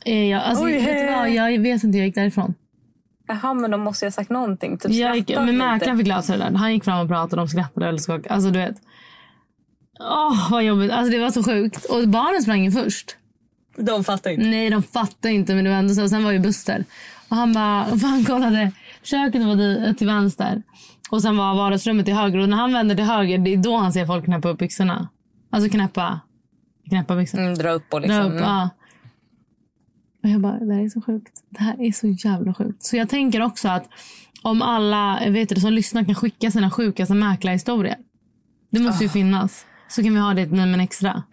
[0.05, 1.15] Eh, Jag, alltså, Oj, vet du hej.
[1.15, 2.53] vad, jag vet inte, jag gick därifrån.
[3.27, 4.77] Jaha, men de måste ju ha sagt någonting.
[4.77, 6.51] Typ Jag gick, men mäklaren fick lösa det där.
[6.51, 8.35] Han gick fram och pratade, de skrattade och skakade.
[8.35, 8.75] Alltså du vet.
[9.99, 10.91] Åh, vad jobbigt.
[10.91, 11.85] Alltså det var så sjukt.
[11.85, 13.17] Och barnen sprang in först.
[13.77, 14.45] De fattar inte.
[14.45, 16.09] Nej, de fattade inte, men det var ändå så.
[16.09, 16.83] Sen var ju Buster.
[17.29, 18.71] Och han bara, han kollade.
[19.03, 20.63] Köket var till vänster.
[21.11, 22.39] Och sen var vardagsrummet till höger.
[22.39, 25.09] Och när han vänder till höger, det är då han ser folk knäppa upp byxorna.
[25.51, 26.19] Alltså knäppa.
[26.89, 27.43] Knäppa byxorna.
[27.43, 28.17] Mm, dra upp och liksom.
[28.19, 28.69] Dra upp, ja.
[30.25, 31.33] Och jag bara, det här är så sjukt.
[31.49, 32.83] Det här är så jävla sjukt.
[32.83, 33.89] Så jag tänker också att
[34.41, 37.97] om alla vet du, som lyssnar kan skicka sina sjukaste mäklarhistorier.
[38.71, 39.03] Det måste Ah.
[39.03, 39.65] ju finnas.
[39.87, 41.23] Så kan vi ha det Nej men extra.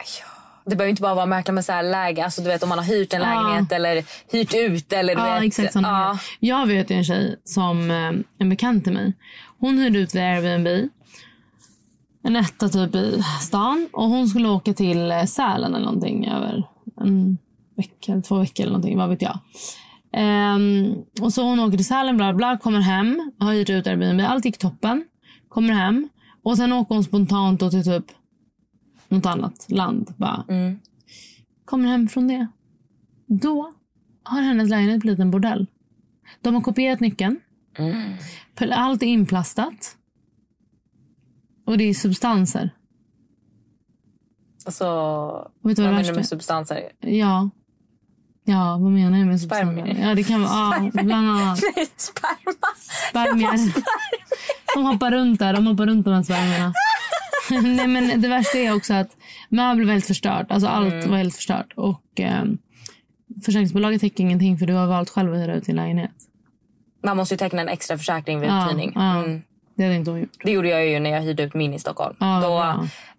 [0.66, 2.24] Det behöver inte bara vara mäklare med så här läge.
[2.24, 3.42] Alltså, du vet om man har hyrt en Ja.
[3.42, 4.92] lägenhet eller hyrt ut.
[4.92, 5.44] Eller, du Ja, vet.
[5.44, 5.80] exakt ja.
[5.80, 6.20] grejer.
[6.40, 9.12] Jag vet ju en tjej som eh, en bekant till mig.
[9.58, 10.88] Hon hyrde ut vid Airbnb.
[12.24, 13.88] En etta typ i stan.
[13.92, 16.64] Och hon skulle åka till eh, Sälen eller någonting över
[17.00, 17.38] en
[17.76, 18.98] vecka, två veckor eller någonting.
[18.98, 19.38] Vad vet jag.
[20.12, 23.32] Ehm, och så hon åker till Sälen, bla bla, kommer hem.
[23.38, 24.20] Har hyrt ut Airbnb.
[24.20, 25.04] Allt gick toppen.
[25.48, 26.08] Kommer hem.
[26.42, 28.04] Och sen åker hon spontant då till typ
[29.08, 30.14] något annat land.
[30.16, 30.44] Bara.
[30.48, 30.78] Mm.
[31.64, 32.46] Kommer hem från det.
[33.26, 33.72] Då
[34.22, 35.66] har hennes lägenhet blivit en bordell.
[36.40, 37.40] De har kopierat nyckeln.
[37.78, 38.12] Mm.
[38.72, 39.96] Allt är inplastat.
[41.66, 42.70] Och det är substanser.
[44.66, 44.84] Alltså,
[45.62, 46.92] Vet du vad vad menar du med substanser?
[47.00, 47.50] Ja.
[48.44, 49.64] Ja, vad menar jag med substanser?
[49.82, 50.08] Spermier.
[50.08, 52.68] Ja, det kan vara ja, bland annat Nej, sperma.
[53.10, 53.72] spermier.
[54.74, 55.52] De hoppar runt där.
[55.52, 56.72] De hoppar runt de här spermierna.
[57.76, 59.16] Nej, men det värsta är också att
[59.48, 60.46] möbler var helt förstört.
[60.50, 61.10] Alltså allt Mm.
[61.10, 61.72] var helt förstört.
[61.76, 62.44] Och eh,
[63.44, 66.10] försäkringsbolaget täcker ingenting för du har valt själv att hyra ut din lägenhet.
[67.04, 68.92] Man måste ju teckna en extra försäkring vid Ja, uthyrning.
[68.94, 69.24] ja.
[69.24, 69.42] Mm.
[69.74, 70.30] Det hade inte hon gjort.
[70.44, 72.16] Det gjorde jag ju när jag hyrde ut min i Stockholm.
[72.20, 72.48] Ja, vad Då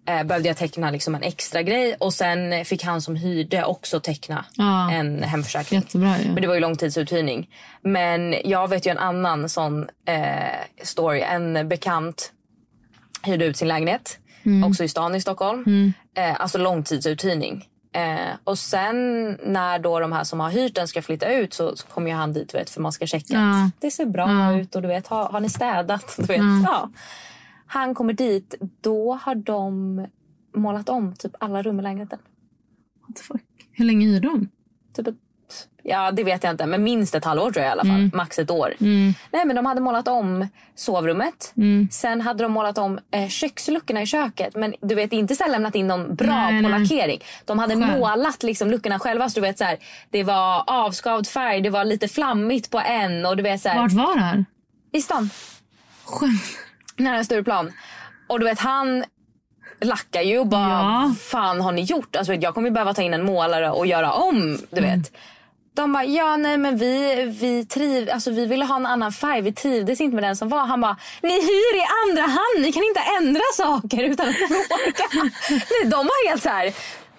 [0.04, 0.14] bra.
[0.14, 4.00] eh, behövde jag teckna liksom en extra grej och sen fick han som hyrde också
[4.00, 4.90] teckna Ja.
[4.92, 5.80] en hemförsäkring.
[5.80, 6.24] Jättebra ju.
[6.32, 7.48] Men det var ju långtidsuthyrning.
[7.82, 10.22] Men jag vet ju en annan sån eh,
[10.82, 11.20] story.
[11.20, 12.32] En bekant
[13.22, 14.18] hyrde ut sin lägenhet.
[14.46, 14.70] Mm.
[14.70, 15.92] Också i stan i Stockholm.
[16.16, 17.64] Eh, alltså långtidsuthyrning.
[17.94, 21.76] Eh, och sen när då de här som har hyrt den ska flytta ut så,
[21.76, 23.64] så kommer ju han dit vet, för man ska checka Ja.
[23.66, 24.60] att det ser bra Ja.
[24.60, 26.14] ut och du vet, har, har ni städat?
[26.18, 26.90] Du vet, ja.
[27.66, 30.06] Han kommer dit, då har de
[30.54, 32.18] målat om typ alla rum i lägenheten.
[33.06, 33.42] What the fuck?
[33.72, 34.48] Hur länge hyrde de?
[34.94, 35.14] Typ ett,
[35.84, 38.10] ja, det vet jag inte, men minst ett halvår tror jag i alla fall.
[38.14, 38.74] Max ett år.
[38.78, 41.54] Nej, men de hade målat om sovrummet.
[41.90, 44.56] Sen hade de målat om eh, köksluckorna i köket.
[44.56, 46.80] Men du vet, inte så lämnat in någon bra Nej, på nej.
[46.80, 47.20] lackering.
[47.44, 47.98] De hade Själv.
[47.98, 49.28] målat liksom luckorna själva.
[49.28, 49.78] Så du vet, så här,
[50.10, 53.26] det var avskavd färg, det var lite flammigt på en.
[53.26, 54.44] Och du vet, så här, Vart var det här?
[54.92, 55.30] I stan,
[56.96, 57.72] nära Stureplan.
[58.26, 59.04] Och du vet, han
[59.80, 61.14] lackar ju och bara, Ja.
[61.20, 62.16] fan har ni gjort?
[62.16, 64.58] Alltså, jag kommer ju behöva ta in en målare och göra om.
[64.70, 64.90] Du Mm.
[65.00, 65.12] vet.
[65.76, 69.40] De bara, ja nej men vi, vi, triv, alltså, vi ville ha en annan färg.
[69.40, 70.66] Vi trivdes inte med den som var.
[70.66, 72.60] Han bara, ni hyr i andra hand.
[72.60, 75.08] Ni kan inte ändra saker utan att fråga.
[75.50, 76.72] nej, de var helt så här,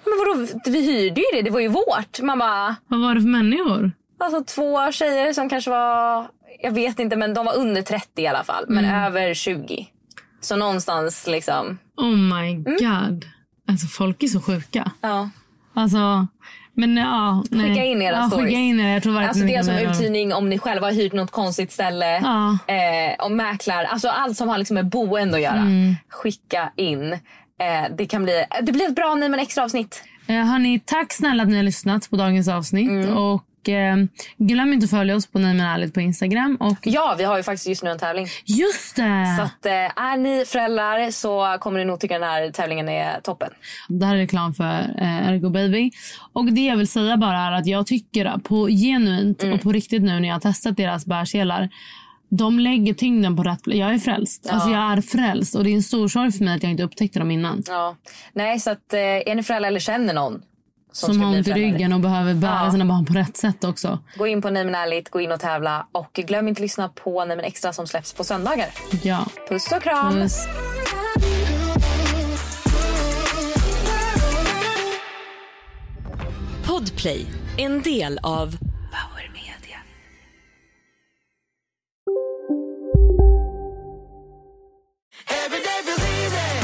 [0.06, 1.42] men vadå, vi hyrde ju det.
[1.42, 2.22] Det var ju vårt.
[2.22, 3.92] Man bara, Vad var det för människor?
[4.20, 6.28] alltså två tjejer som kanske var,
[6.62, 8.66] jag vet inte men de var under 30 i alla fall.
[8.68, 9.04] Men Mm.
[9.04, 9.88] över 20.
[10.42, 13.26] Så någonstans liksom, Oh my god.
[13.70, 14.92] Alltså folk är så sjuka.
[15.02, 15.30] ja.
[15.78, 16.28] Alltså,
[16.76, 17.44] men ja.
[17.50, 17.70] Nej.
[17.70, 18.46] Skicka in era ja, stories.
[18.46, 18.90] Skicka in era.
[18.90, 22.20] Jag tror Alltså det är som uthyrning om ni själva har hyrt något konstigt ställe.
[22.24, 22.58] Ja.
[22.74, 23.84] Eh, och mäklar.
[23.84, 25.56] Alltså allt som har liksom med boende att göra.
[25.56, 25.96] Mm.
[26.10, 27.14] Skicka in.
[27.14, 30.04] Eh, det kan bli, det blir ett bra Nej men extra avsnitt.
[30.28, 32.90] Eh, hörni, tack snälla att ni har lyssnat på dagens avsnitt.
[32.90, 33.18] Mm.
[33.18, 33.96] Och eh,
[34.38, 36.58] glöm inte att följa oss på Nej men ärligt på Instagram.
[36.60, 38.28] Och Ja, vi har ju faktiskt just nu en tävling.
[38.46, 39.36] just det!
[39.38, 43.20] Så att, eh, är ni föräldrar så kommer ni nog tycka den här tävlingen är
[43.22, 43.50] toppen.
[43.90, 45.92] Det här är reklam för eh, Ergo Baby.
[46.34, 49.56] Och det jag vill säga bara är att jag tycker på genuint Mm.
[49.56, 51.70] och på riktigt nu när jag har testat deras bärselar.
[52.30, 53.78] De lägger tyngden på rätt plats.
[53.80, 54.50] Jag är frälst.
[54.52, 55.56] Alltså jag är frälst.
[55.56, 57.64] Och det är en stor sorg för mig att jag inte upptäckte dem innan.
[57.68, 57.96] Ja.
[58.34, 60.42] Nej, så att, eh, är ni föräldrar eller känner någon
[60.96, 62.72] som, har ont i ryggen och behöver bära Ja.
[62.72, 64.00] sina barn på rätt sätt också.
[64.18, 65.88] Gå in på Nej men ärligt, gå in och tävla.
[65.92, 68.68] Och glöm inte att lyssna på Nej men extra som släpps på söndagar.
[69.04, 69.26] Ja.
[69.50, 70.14] Puss och kram!
[70.14, 70.48] Puss.
[76.64, 77.26] Podplay,
[77.58, 78.52] en del av
[78.92, 79.80] Power Media.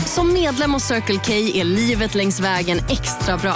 [0.05, 3.55] Som medlem hos Circle K är livet längs vägen extra bra.